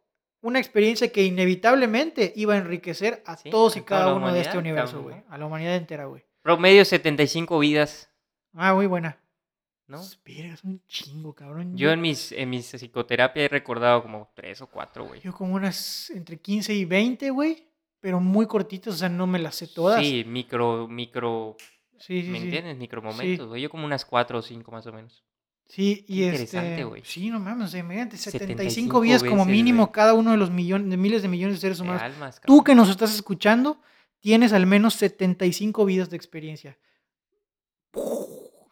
[0.42, 4.58] una experiencia que inevitablemente iba a enriquecer a Sí, todos y cada uno de este
[4.58, 5.16] universo, güey.
[5.30, 6.24] A la humanidad entera, güey.
[6.44, 8.10] promedio 75 vidas,
[8.54, 9.18] Ah, muy buena.
[9.90, 10.02] ¿No?
[10.26, 11.76] Verga, es un chingo, cabrón.
[11.76, 15.20] Yo en mis, en mis psicoterapia he recordado como tres o cuatro, güey.
[15.22, 17.66] Yo como unas entre 15 y 20, güey.
[18.02, 20.02] Pero muy cortitas, o sea, no me las sé todas.
[20.02, 21.58] Sí, micro, micro,
[21.98, 22.30] sí, sí.
[22.30, 22.46] ¿me sí.
[22.46, 22.78] entiendes?
[22.78, 23.62] Micro momentos, güey.
[23.62, 25.22] Yo como unas cuatro o cinco más o menos.
[25.68, 26.84] Sí, y Qué interesante, este.
[26.86, 27.02] güey.
[27.04, 30.50] Sí, no mames, o sea, imagínate, 75, 75 vidas como mínimo cada uno de los
[30.50, 32.02] millones, de miles de millones de seres De humanos.
[32.02, 33.82] almas, Tú que nos estás escuchando,
[34.22, 36.78] tienes al menos 75 vidas de experiencia.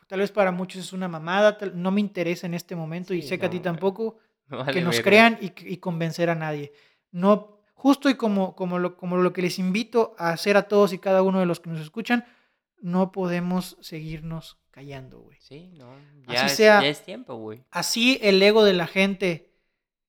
[0.07, 3.21] Tal vez para muchos es una mamada, tal- no me interesa en este momento y
[3.21, 4.17] sé que a ti tampoco.
[4.71, 5.03] Que nos verga.
[5.03, 6.71] crean y, y convencer a nadie.
[7.11, 10.93] No, justo y como, como, lo, como lo que les invito a hacer a todos
[10.93, 12.23] y cada uno de los que nos escuchan,
[12.79, 15.37] no podemos seguirnos callando, güey.
[15.41, 15.93] Sí, no.
[16.27, 17.65] Así es, sea- ya es tiempo, güey.
[17.71, 19.51] Así el ego de la gente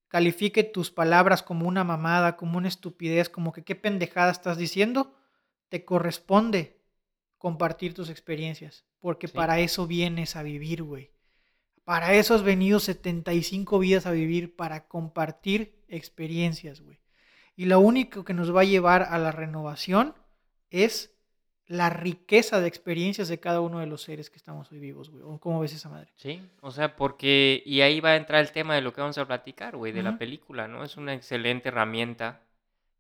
[0.07, 5.17] califique tus palabras como una mamada, como una estupidez, como que qué pendejada estás diciendo,
[5.69, 6.78] te corresponde
[7.39, 9.35] compartir tus experiencias, porque Sí.
[9.35, 11.11] para eso vienes a vivir, güey.
[11.85, 16.99] Para eso has venido 75 vidas a vivir, para compartir experiencias, güey.
[17.57, 20.15] Y lo único que nos va a llevar a la renovación
[20.71, 21.15] es
[21.67, 25.23] la riqueza de experiencias de cada uno de los seres que estamos hoy vivos, güey.
[25.23, 26.11] ¿O ¿Cómo ves esa madre?
[26.17, 29.19] Sí, o sea, porque, y ahí va a entrar el tema de lo que vamos
[29.19, 30.83] a platicar, güey, de la película, ¿no?
[30.85, 32.43] Es una excelente herramienta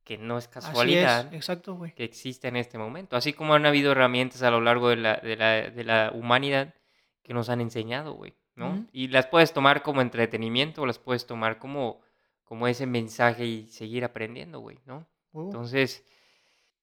[0.09, 1.92] que no es Así es, casualidad exacto, güey.
[1.92, 3.14] que existe en este momento.
[3.14, 6.75] Así como han habido herramientas a lo largo de la, de la, de la humanidad
[7.23, 8.87] que nos han enseñado, güey, ¿no?
[8.90, 12.01] Y las puedes tomar como entretenimiento o las puedes tomar como,
[12.44, 15.07] como ese mensaje y seguir aprendiendo, güey, ¿no?
[15.35, 16.03] Entonces,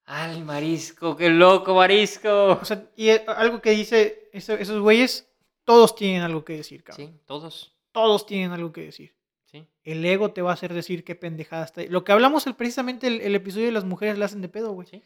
[0.05, 1.17] ¡ay, marisco!
[1.17, 2.59] ¡Qué loco, marisco!
[2.61, 5.27] O sea, y eh, algo que dice eso- esos güeyes,
[5.63, 7.07] todos tienen algo que decir, cabrón.
[7.07, 9.15] Sí, todos, Todos tienen algo que decir.
[9.55, 9.67] Sí.
[9.83, 11.83] El ego te va a hacer decir qué pendejada está.
[11.85, 14.71] Lo que hablamos el, precisamente el, el episodio de las mujeres la hacen de pedo,
[14.71, 14.87] güey.
[14.87, 15.01] Sí.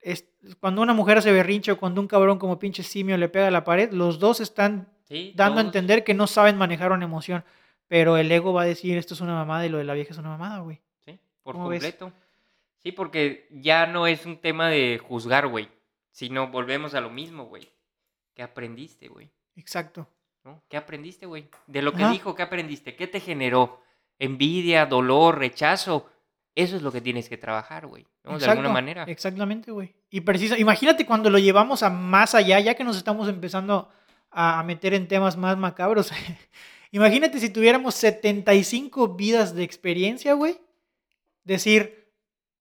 [0.00, 0.26] Es,
[0.60, 3.50] cuando una mujer se berrincha o cuando un cabrón como pinche simio le pega a
[3.50, 7.44] la pared, los dos están Sí, dando a entender que no saben manejar una emoción.
[7.88, 10.12] Pero el ego va a decir esto es una mamada y lo de la vieja
[10.12, 10.80] es una mamada, güey.
[11.04, 12.12] Sí, por completo.
[12.78, 15.68] Sí, porque ya no es un tema de juzgar, güey.
[16.12, 17.68] Sino volvemos a lo mismo, güey.
[18.34, 19.28] ¿Qué aprendiste, güey?
[19.56, 20.06] Exacto.
[20.44, 20.62] ¿No?
[20.68, 21.48] ¿Qué aprendiste, güey?
[21.66, 22.12] De lo que Ajá.
[22.12, 22.96] dijo, ¿qué aprendiste?
[22.96, 23.80] ¿Qué te generó?
[24.18, 26.10] Envidia, dolor, rechazo.
[26.54, 28.06] Eso es lo que tienes que trabajar, güey.
[28.24, 28.38] ¿no?
[28.38, 29.04] De alguna manera.
[29.04, 29.94] Exactamente, güey.
[30.10, 33.88] Y precisa, imagínate cuando lo llevamos a más allá, ya que nos estamos empezando
[34.30, 36.10] a meter en temas más macabros.
[36.90, 40.58] imagínate si tuviéramos 75 vidas de experiencia, güey.
[41.44, 42.12] Decir,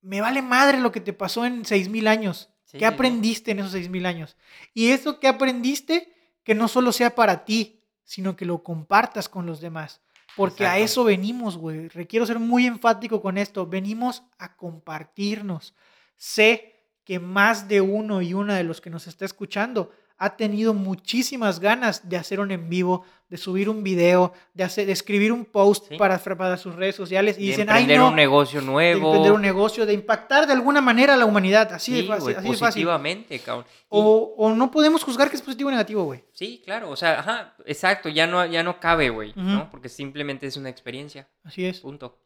[0.01, 2.49] me vale madre lo que te pasó en 6.000 años.
[2.65, 4.37] Sí, ¿Qué aprendiste en esos 6.000 años?
[4.73, 6.13] Y eso que aprendiste,
[6.43, 10.01] que no solo sea para ti, sino que lo compartas con los demás.
[10.35, 11.89] Porque a eso venimos, güey.
[11.89, 13.67] Requiero ser muy enfático con esto.
[13.67, 15.73] Venimos a compartirnos.
[16.15, 20.73] Sé que más de uno y una de los que nos está escuchando ha tenido
[20.73, 25.31] muchísimas ganas de hacer un en vivo, de subir un video, de, hacer, de escribir
[25.31, 25.97] un post Sí.
[25.97, 29.07] para, para sus redes sociales y de dicen, ay, emprender no, un negocio de nuevo.
[29.07, 31.71] emprender un negocio, de impactar de alguna manera a la humanidad.
[31.71, 32.35] Así sí, de fácil.
[32.35, 32.59] así de fácil.
[32.59, 33.65] positivamente, cabrón.
[33.69, 36.23] Y- O, o no podemos juzgar que es positivo o negativo, güey.
[36.33, 39.31] Sí, claro, o sea, ajá, exacto, ya no, ya no cabe, güey.
[39.35, 39.69] ¿no?
[39.71, 41.79] Porque simplemente es una experiencia, Así es.
[41.79, 42.19] punto.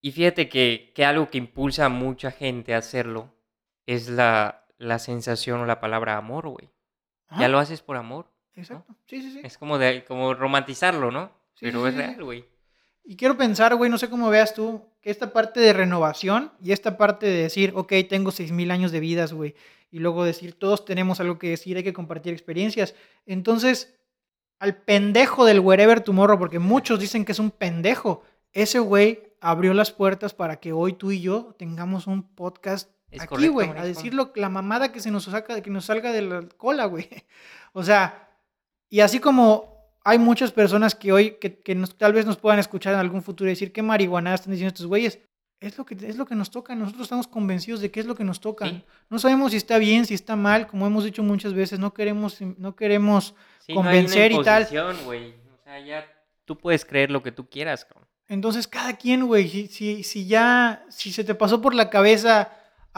[0.00, 3.34] Y fíjate que, que algo que impulsa a mucha gente a hacerlo
[3.84, 6.70] es la, la sensación o la palabra amor, güey.
[7.28, 8.26] Ajá, Ya lo haces por amor.
[8.54, 8.94] Exacto.
[9.06, 9.40] Sí, sí, sí.
[9.42, 11.30] Es como, de, como romantizarlo, ¿no?
[11.54, 12.00] Sí, Pero sí, es sí.
[12.00, 12.44] real, güey.
[13.04, 16.72] Y quiero pensar, güey, no sé cómo veas tú, que esta parte de renovación y
[16.72, 19.54] esta parte de decir, ok, tengo 6.000 años de vidas, güey,
[19.92, 22.96] y luego decir, todos tenemos algo que decir, hay que compartir experiencias.
[23.24, 23.94] Entonces,
[24.58, 29.72] al pendejo del Wherever Tomorrow, porque muchos dicen que es un pendejo, ese güey abrió
[29.74, 33.84] las puertas para que hoy tú y yo tengamos un podcast Es aquí, güey, a
[33.84, 37.08] decirlo, la mamada que se nos saca, que nos salga de la cola, güey.
[37.72, 38.30] O sea,
[38.88, 42.58] y así como hay muchas personas que hoy, que, que nos- tal vez nos puedan
[42.58, 45.18] escuchar en algún futuro y decir qué marihuana están diciendo estos güeyes,
[45.60, 46.74] es lo, que, es lo que nos toca.
[46.74, 48.66] Nosotros estamos convencidos de que es lo que nos toca.
[48.68, 48.82] Sí.
[49.10, 52.40] No sabemos si está bien, si está mal, como hemos dicho muchas veces, no queremos,
[52.40, 54.66] no queremos Sí, no hay una convencer y tal.
[55.04, 55.30] güey.
[55.32, 56.06] O sea, ya
[56.46, 58.08] tú puedes creer lo que tú quieras, cabrón.
[58.28, 62.50] Entonces, cada quien, güey, si, si, si ya, si se te pasó por la cabeza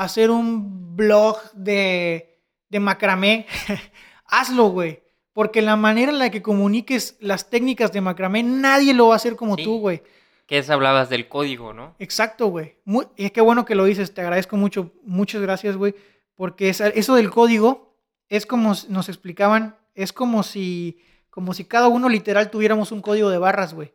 [0.04, 3.46] hacer un blog de, de macramé,
[4.26, 5.02] hazlo, güey.
[5.32, 9.16] Porque la manera en la que comuniques las técnicas de macramé, nadie lo va a
[9.16, 9.64] hacer como Sí.
[9.64, 10.02] tú, güey.
[10.46, 11.94] Que es hablabas del código, ¿no?
[11.98, 12.76] Exacto, güey.
[13.16, 15.94] Y qué bueno que lo dices, te agradezco mucho, muchas gracias, güey.
[16.34, 17.94] Porque eso del código
[18.28, 23.30] es como nos explicaban, es como si, como si cada uno literal tuviéramos un código
[23.30, 23.92] de barras, güey.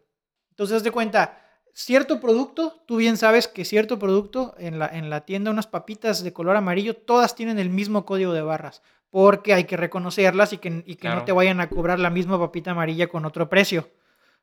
[0.52, 1.42] Entonces, de cuenta,
[1.74, 6.24] cierto producto, tú bien sabes que cierto producto en la, en la tienda, unas papitas
[6.24, 8.82] de color amarillo, todas tienen el mismo código de barras.
[9.10, 12.40] Porque hay que reconocerlas y que, y que no te vayan a cobrar la misma
[12.40, 13.90] papita amarilla con otro precio.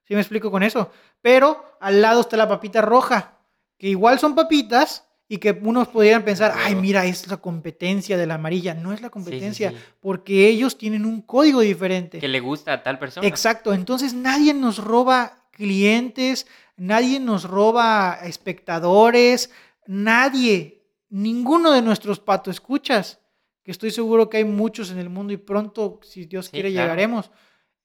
[0.05, 0.91] ¿Sí me explico con eso?
[1.23, 3.39] Pero al lado está la papita roja,
[3.79, 8.27] que igual son papitas y que unos podrían pensar, ay, mira, es la competencia de
[8.27, 8.75] la amarilla.
[8.75, 9.77] No es la Sí, sí, competencia, sí.
[10.01, 12.19] porque ellos tienen un código diferente.
[12.19, 13.27] Que le gusta a tal persona.
[13.27, 16.47] Exacto, entonces nadie nos roba clientes,
[16.81, 19.51] nadie nos roba espectadores,
[19.87, 23.21] nadie, ninguno de nuestros pato escuchas,
[23.63, 26.73] que estoy seguro que hay muchos en el mundo y pronto, si Dios Sí, quiere,
[26.73, 26.85] claro.
[26.87, 27.31] llegaremos.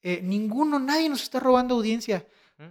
[0.01, 2.25] Eh, ninguno, nadie nos está robando audiencia.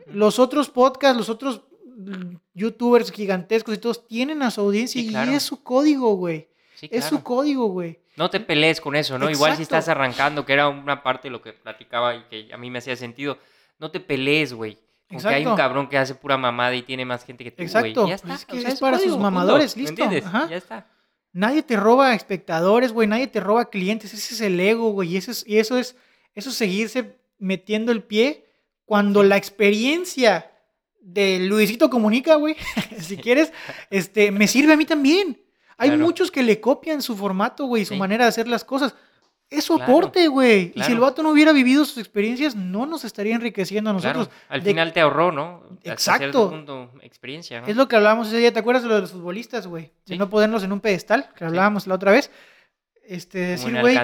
[0.07, 5.11] Los otros podcasts, los otros mm, youtubers gigantescos y todos tienen a su audiencia Sí,
[5.11, 6.49] y es su código, güey.
[6.77, 8.01] Sí, Es su código, güey.
[8.17, 9.29] No te pelees con eso, ¿no?
[9.29, 12.57] Igual si estás arrancando, que era una parte de lo que platicaba y que a
[12.57, 13.39] mí me hacía sentido,
[13.79, 14.79] no te pelees, güey.
[15.09, 15.57] Con que hay un Exacto.
[15.57, 17.67] cabrón que hace pura mamada y tiene más gente que tú, güey.
[17.67, 18.09] Exacto.
[18.09, 18.35] Ya está.
[18.35, 20.07] Es que o sea, es para sus mamadores, punto.
[20.07, 20.29] ¿Me listo.
[20.29, 20.49] Ajá.
[20.49, 20.87] Ya está.
[21.33, 23.07] Nadie te roba espectadores, güey.
[23.09, 24.15] Nadie te roba clientes.
[24.15, 25.15] Ese es el ego, güey.
[25.15, 25.97] Y eso es, y eso es,
[26.35, 28.47] eso es seguirse metiendo el pie
[28.85, 30.51] cuando la experiencia
[31.01, 32.57] de Luisito Comunica, güey,
[32.99, 33.53] si quieres,
[33.91, 35.41] este, me sirve a mí también.
[35.77, 36.05] Hay Claro.
[36.05, 37.99] muchos que le copian su formato, güey, su Sí.
[38.01, 38.95] manera de hacer las cosas.
[39.51, 40.73] Es Claro, aporte, güey.
[40.75, 44.27] Y si el vato no hubiera vivido sus experiencias, no nos estaría enriqueciendo a nosotros.
[44.29, 44.43] Claro.
[44.49, 45.63] Al De- final te ahorró, ¿no?
[45.79, 46.51] Hasta Exacto.
[46.51, 47.67] punto, experiencia, ¿no?
[47.69, 49.85] Es lo que hablábamos ese día, ¿te acuerdas de lo de los futbolistas, güey?
[50.07, 50.19] De Sí.
[50.19, 52.31] no ponerlos en un pedestal, que hablábamos la otra vez.
[53.07, 53.97] Este, Como decir, güey,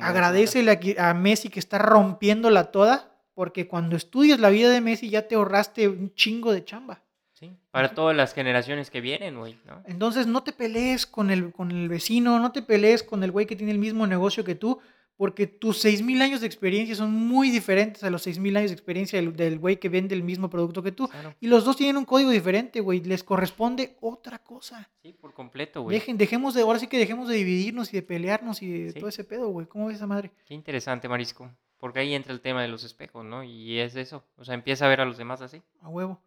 [0.00, 5.10] agradecele a, a Messi que está rompiéndola toda, porque cuando estudias la vida de Messi
[5.10, 7.01] ya te ahorraste un chingo de chamba.
[7.42, 9.82] Sí, para todas las generaciones que vienen, güey, ¿no?
[9.86, 13.46] Entonces no te pelees con el, con el vecino, no te pelees con el güey
[13.46, 14.78] que tiene el mismo negocio que tú,
[15.16, 19.20] porque tus 6.000 años de experiencia son muy diferentes a los 6.000 años de experiencia
[19.20, 21.08] del, del güey que vende el mismo producto que tú.
[21.08, 21.34] Claro.
[21.40, 23.00] Y los dos tienen un código diferente, güey.
[23.00, 24.88] Les corresponde otra cosa.
[25.02, 25.98] Sí, por completo, güey.
[25.98, 28.98] Dejen, dejemos de, ahora sí que dejemos de dividirnos y de pelearnos y de Sí.
[29.00, 29.66] todo ese pedo, güey.
[29.66, 30.30] ¿Cómo ves esa madre?
[30.46, 31.50] Qué interesante, Marisco.
[31.78, 33.42] Porque ahí entra el tema de los espejos, ¿no?
[33.42, 34.22] Y es eso.
[34.36, 35.60] O sea, empieza a ver a los demás así.
[35.80, 36.20] A huevo.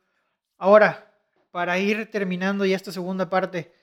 [0.58, 1.12] Ahora,
[1.52, 3.74] para ir terminando ya esta segunda parte.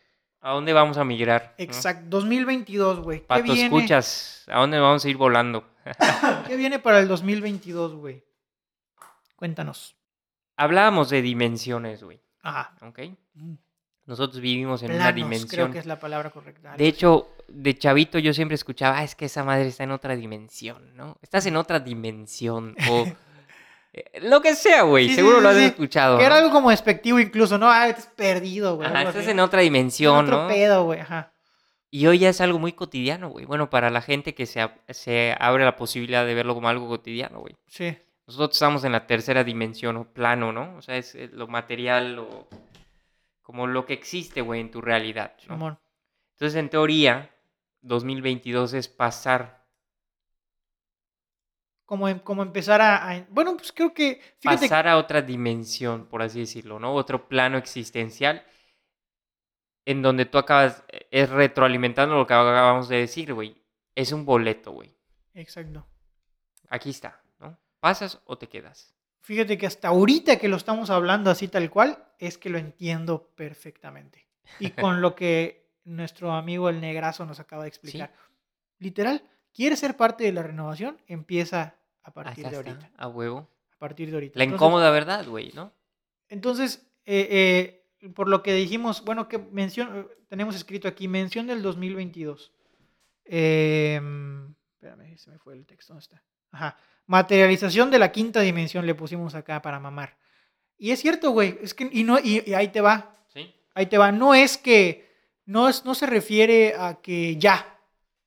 [0.41, 1.55] ¿A dónde vamos a migrar?
[1.59, 1.65] no?
[1.65, 2.05] Exacto.
[2.09, 3.21] 2022, güey.
[3.21, 3.65] ¿Qué Pato, viene?
[3.65, 4.45] escuchas.
[4.49, 5.65] ¿A dónde vamos a ir volando?
[6.47, 8.25] ¿Qué viene para el 2022, güey?
[9.37, 9.97] Cuéntanos.
[10.57, 12.21] Hablábamos de dimensiones, güey.
[12.43, 12.75] Ajá.
[12.83, 13.01] ¿Ok?
[13.35, 13.55] Mm.
[14.05, 15.49] Nosotros vivimos en una dimensión.
[15.49, 16.75] creo que es la palabra correcta.
[16.77, 20.17] De hecho, de chavito yo siempre escuchaba, "Ah, es que esa madre está en otra
[20.17, 21.19] dimensión, ¿no?
[21.23, 22.75] Estás en otra dimensión.
[22.91, 23.05] O
[24.23, 25.09] Lo que sea, güey.
[25.09, 26.19] Sí, Seguro sí, lo has escuchado.
[26.19, 27.71] Que era algo como despectivo incluso, ¿no?
[27.71, 28.89] Ah, estás perdido, güey.
[28.89, 29.31] Ajá, estás así.
[29.31, 30.49] en otra dimensión, En otro ¿no?
[30.49, 31.01] pedo, güey.
[31.01, 31.33] Ajá.
[31.91, 33.45] Y hoy ya es algo muy cotidiano, güey.
[33.45, 37.41] Bueno, para la gente que se, se abre la posibilidad de verlo como algo cotidiano,
[37.41, 37.55] güey.
[37.67, 37.95] Sí.
[38.27, 40.77] Nosotros estamos en la tercera dimensión o plano, ¿no?
[40.77, 42.49] O sea, es eh, lo material, lo,
[43.43, 45.55] como lo que existe, güey, en tu realidad, ¿no?
[45.57, 45.79] Simón.
[46.37, 47.31] Entonces, en teoría,
[47.83, 49.62] 2022 es pasar,
[51.93, 54.19] Como, em- como empezar a, a- Bueno, pues creo que.
[54.41, 54.63] Fíjate.
[54.63, 56.95] pasar a otra dimensión, por así decirlo, ¿no?
[56.95, 58.43] Otro plano existencial
[59.85, 63.63] en donde tú acabas, eh, es retroalimentando lo que acabamos de decir, güey.
[63.95, 64.97] Es un boleto, güey.
[65.35, 65.87] Exacto.
[66.71, 67.59] Aquí está, ¿no?
[67.79, 68.95] ¿Pasas o te quedas?
[69.21, 73.35] Fíjate que hasta ahorita que lo estamos hablando así tal cual, es que lo entiendo
[73.37, 74.27] perfectamente.
[74.59, 78.15] Y con lo que nuestro amigo el negrazo nos acaba de explicar.
[78.79, 80.97] Literal, ¿quieres ser parte de la renovación?
[81.07, 82.91] Empieza a partir de está, ahorita.
[82.97, 83.49] a huevo.
[83.75, 84.39] A partir de ahorita.
[84.39, 85.73] La Entonces- incómoda verdad, güey, ¿no?
[86.29, 91.63] Entonces, eh, eh, por lo que dijimos, bueno, que mención, tenemos escrito aquí, mención del
[91.63, 92.53] 2022.
[93.25, 94.01] Eh,
[94.75, 96.23] espérame, se me fue el texto, ¿dónde está?
[96.53, 96.77] Ajá.
[97.07, 100.17] Materialización de la quinta dimensión le pusimos acá para mamar.
[100.79, 103.55] Y es cierto, güey, es que, y, no, y, y ahí te va, Sí.
[103.75, 104.11] ahí te va.
[104.13, 105.11] No es que,
[105.45, 107.79] no, es, no se refiere a que ya,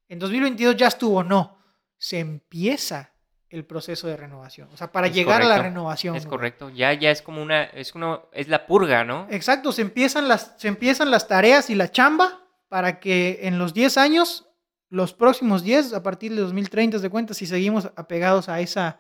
[0.08, 1.58] en 2022 ya estuvo, no.
[1.98, 3.14] Se empieza
[3.56, 4.70] el proceso de renovación.
[4.74, 6.16] O sea, para Es llegar a la renovación.
[6.16, 6.70] Es correcto.
[6.70, 9.28] Ya, ya es como una, es uno, es la purga, ¿no?
[9.30, 13.74] Exacto, se empiezan, las, se empiezan las tareas y la chamba para que en los
[13.74, 14.50] 10 años,
[14.90, 19.00] los próximos 10, a partir de 2030, de cuenta, si seguimos apegados a esa,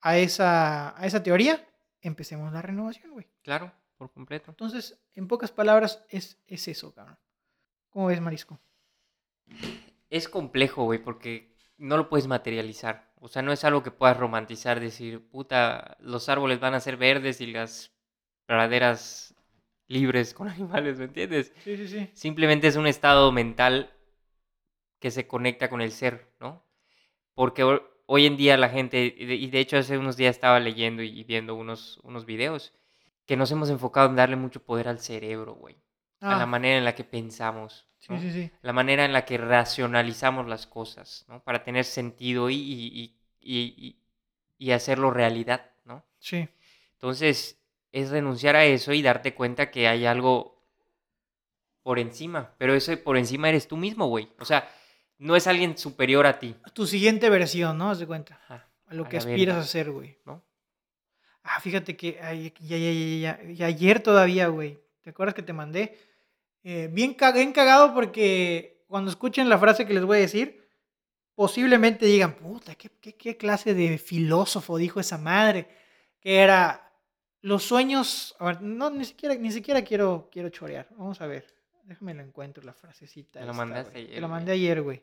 [0.00, 1.66] a esa, a esa teoría,
[2.00, 3.28] empecemos la renovación, güey.
[3.42, 4.50] Claro, por completo.
[4.50, 7.18] Entonces, en pocas palabras, es, es eso, cabrón.
[7.90, 8.58] ¿Cómo ves, Marisco?
[10.08, 11.51] Es complejo, güey, porque
[11.82, 13.12] no lo puedes materializar.
[13.20, 16.96] O sea, no es algo que puedas romantizar, decir, puta, los árboles van a ser
[16.96, 17.92] verdes y las
[18.46, 19.34] praderas
[19.88, 21.52] libres con animales, ¿me entiendes?
[21.64, 22.10] Sí, sí, sí.
[22.14, 23.92] Simplemente es un estado mental
[25.00, 26.64] que se conecta con el ser, ¿no?
[27.34, 30.36] Porque ho- hoy en día la gente, y de, y de hecho hace unos días
[30.36, 32.74] estaba leyendo y viendo unos, unos videos,
[33.26, 35.76] que nos hemos enfocado en darle mucho poder al cerebro, güey.
[36.22, 37.86] A la Ah, manera en la que pensamos.
[37.98, 38.20] sí, ¿no?
[38.20, 38.50] sí, sí.
[38.62, 41.42] la manera en la que racionalizamos las cosas, ¿no?
[41.42, 43.96] Para tener sentido y, y, y-
[44.58, 46.04] y- hacerlo realidad, ¿no?
[46.20, 46.48] Sí,
[46.94, 47.58] Entonces,
[47.90, 50.64] es renunciar a eso y darte cuenta que hay algo
[51.82, 54.28] por encima, pero ese por encima eres tú mismo, güey.
[54.38, 54.68] O sea,
[55.18, 56.54] no es alguien superior a ti.
[56.72, 57.90] tu siguiente versión, ¿no?
[57.90, 58.38] Haz de cuenta.
[58.44, 60.18] Ajá, A lo A que aspiras a ser, güey.
[60.24, 60.42] ¿no?
[61.42, 64.78] Ah, fíjate que ay, ya, ya, ya, ya, ya, ayer todavía, güey.
[65.02, 65.98] ¿Te acuerdas que te mandé?
[66.64, 70.68] Eh, bien, bien cagado porque cuando escuchen la frase que les voy a decir,
[71.34, 75.68] posiblemente digan, puta, ¿qué, qué, qué clase de filósofo dijo esa madre?
[76.20, 76.92] Que era,
[77.40, 78.36] los sueños...
[78.38, 80.88] A ver, no, ni siquiera, ni siquiera quiero, quiero chorear.
[80.92, 81.52] Vamos a ver.
[81.84, 83.40] Déjame lo encuentro, la frasecita.
[83.40, 84.04] Me lo mandaste güey.
[84.04, 85.02] Te ayer, lo mandé ayer, güey.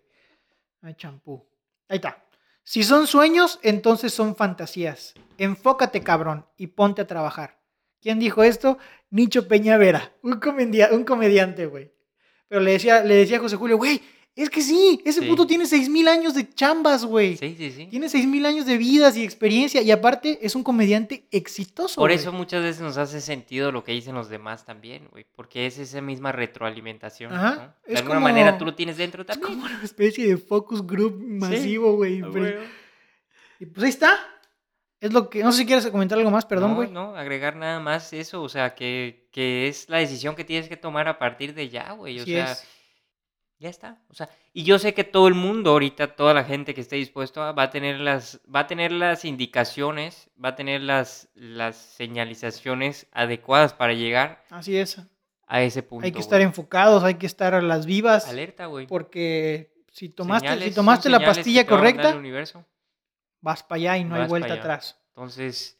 [0.81, 1.45] Ay, champú.
[1.89, 2.23] Ahí está.
[2.63, 5.13] Si son sueños, entonces son fantasías.
[5.37, 7.58] Enfócate, cabrón, y ponte a trabajar.
[8.01, 8.77] ¿Quién dijo esto?
[9.11, 11.91] Nicho Peñavera, un, comedia- un comediante, güey.
[12.47, 14.01] Pero le decía, le decía a José Julio, güey,
[14.35, 15.27] es que sí, ese Sí.
[15.27, 17.35] puto tiene seis mil años de chambas, güey.
[17.35, 17.87] Sí, sí, sí.
[17.87, 21.95] Tiene seis mil años de vidas y experiencia, y aparte es un comediante exitoso.
[21.99, 22.19] Por güey.
[22.19, 25.25] eso muchas veces nos hace sentido lo que dicen los demás también, güey.
[25.35, 27.33] Porque es esa misma retroalimentación.
[27.33, 27.61] Ajá, ¿no?
[27.87, 29.49] De es alguna como- manera tú lo tienes dentro Es también.
[29.59, 32.21] como una especie de focus group masivo, güey.
[32.21, 32.67] Ah, Pero- güey.
[33.59, 34.17] Y pues ahí está.
[35.01, 35.43] Es lo que.
[35.43, 36.91] No sé si quieres comentar algo más, perdón, no, güey.
[36.91, 40.77] No, agregar nada más eso, o sea, que, que es la decisión que tienes que
[40.77, 42.19] tomar a partir de ya, güey.
[42.19, 42.67] O sea, es.
[43.59, 44.03] ya está.
[44.09, 46.97] O sea, y yo sé que todo el mundo ahorita, toda la gente que esté
[46.97, 51.29] dispuesto a, va a tener las, va a tener las indicaciones, va a tener las,
[51.33, 55.01] las señalizaciones adecuadas para llegar Así es.
[55.47, 56.05] a ese punto.
[56.05, 58.27] Hay que estar enfocados, hay que estar a las vivas.
[58.27, 58.85] alerta, güey.
[58.85, 62.65] Porque si tomaste, Señales, si tomaste la pastilla correcta, el universo.
[63.41, 64.99] Vas para allá y no hay Vas vuelta atrás.
[65.15, 65.79] Entonces,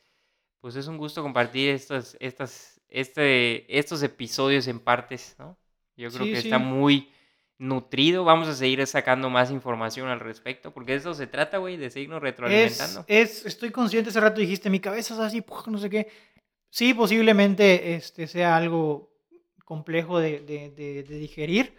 [0.60, 5.58] pues es un gusto compartir estos, estas, este, estos episodios en partes, ¿no?
[5.95, 6.48] Yo creo Sí, que sí.
[6.48, 7.12] está muy
[7.58, 8.24] nutrido.
[8.24, 11.89] Vamos a seguir sacando más información al respecto, porque de eso se trata, güey, de
[11.89, 13.04] seguirnos retroalimentando.
[13.08, 16.08] es, estoy consciente, hace rato dijiste, mi cabeza es así, no sé qué.
[16.70, 19.12] Sí, posiblemente este, sea algo
[19.66, 21.76] complejo de, de- de- de digerir,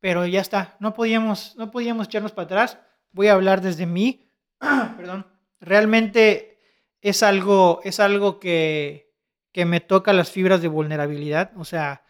[0.00, 2.78] pero ya está, no podíamos, no podíamos echarnos para atrás.
[3.12, 4.29] Voy a hablar desde mí,
[4.96, 5.26] perdón.
[5.60, 6.58] Realmente
[7.02, 9.12] es algo, es algo que,
[9.52, 12.02] que me toca las fibras de vulnerabilidad, o sea,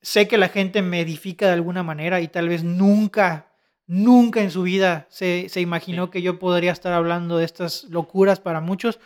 [0.00, 3.52] sé que la gente me edifica de alguna manera y tal vez nunca,
[3.86, 6.10] nunca en su vida se, se imaginó Sí.
[6.10, 8.98] que yo podría estar hablando de estas locuras para muchos.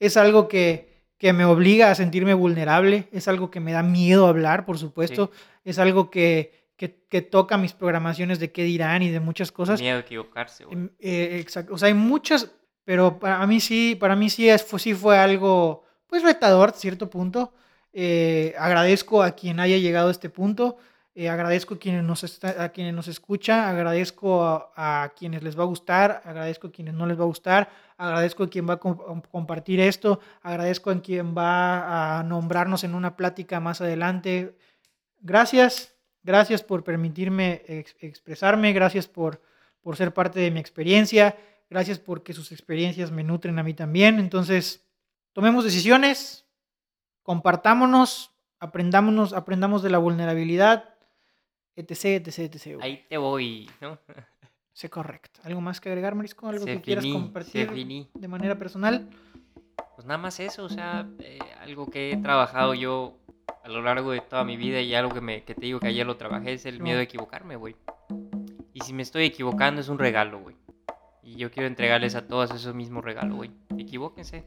[0.00, 4.26] es algo que, que me obliga a sentirme vulnerable, es algo que me da miedo
[4.26, 5.30] hablar, por supuesto,
[5.64, 9.80] es algo que, que, que toca mis programaciones de qué dirán y de muchas cosas.
[9.80, 10.76] Miedo a equivocarse, güey.
[10.76, 11.74] Em, eh, exacto.
[11.74, 12.50] O sea, hay muchas,
[12.84, 16.72] pero para mí sí, para mí sí, es, fue, sí fue algo, pues retador a
[16.72, 17.52] cierto punto.
[17.92, 20.76] Eh, agradezco a quien haya llegado a este punto.
[21.14, 24.72] eh, agradezco a quienes nos, está- a quienes nos escucha, agradezco a,
[25.04, 27.68] a quienes les va a gustar, agradezco a quienes no les va a gustar,
[27.98, 32.94] agradezco a quien va a com- compartir esto, agradezco a quien va a nombrarnos en
[32.94, 34.56] una plática más adelante.
[35.20, 35.91] Gracias,
[36.22, 39.42] gracias por permitirme ex- expresarme, gracias por,
[39.80, 41.36] por ser parte de mi experiencia,
[41.70, 44.18] gracias porque sus experiencias me nutren a mí también.
[44.18, 44.84] Entonces,
[45.32, 46.46] tomemos decisiones,
[47.22, 50.94] compartámonos, aprendámonos, aprendamos de la vulnerabilidad,
[51.76, 52.78] etc, etc, etc.
[52.82, 53.98] Ahí te voy, ¿no?
[54.74, 55.40] Sí, correcto.
[55.44, 56.48] ¿Algo más que agregar, Marisco?
[56.48, 57.70] ¿Algo Se que quieras finí, compartir
[58.14, 59.06] de manera personal?
[59.94, 63.18] Pues nada más eso, o sea, eh, algo que he trabajado yo
[63.64, 65.86] a lo largo de toda mi vida y algo que, me, que te digo que
[65.88, 67.76] ayer lo trabajé es el miedo a equivocarme, güey.
[68.72, 70.56] Y si me estoy equivocando es un regalo, güey.
[71.22, 73.50] Y yo quiero entregarles a todos esos mismos regalos, güey.
[73.78, 74.44] Equivóquense,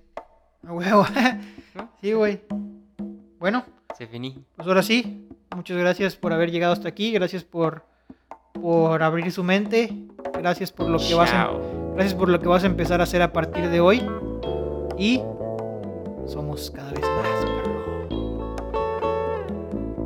[0.67, 1.05] A huevo.
[1.75, 1.89] ¿no?
[2.01, 2.41] sí, güey.
[3.39, 3.65] Bueno,
[3.97, 4.43] Se finí.
[4.55, 5.27] pues ahora sí.
[5.55, 7.11] Muchas gracias por haber llegado hasta aquí.
[7.13, 7.85] Gracias por,
[8.53, 9.93] por abrir su mente.
[10.37, 11.93] Gracias por lo que vas a, Chao.
[11.93, 14.05] gracias por lo que vas a empezar a hacer a partir de hoy.
[14.97, 15.21] Y
[16.27, 17.34] somos cada vez más.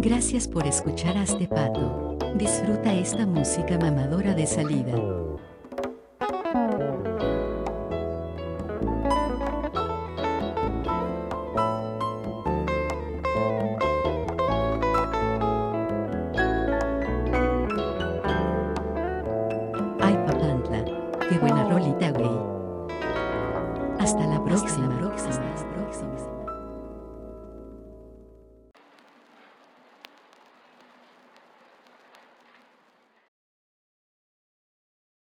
[0.01, 2.17] Gracias por escuchar a este pato.
[2.35, 4.95] Disfruta esta música mamadora de salida.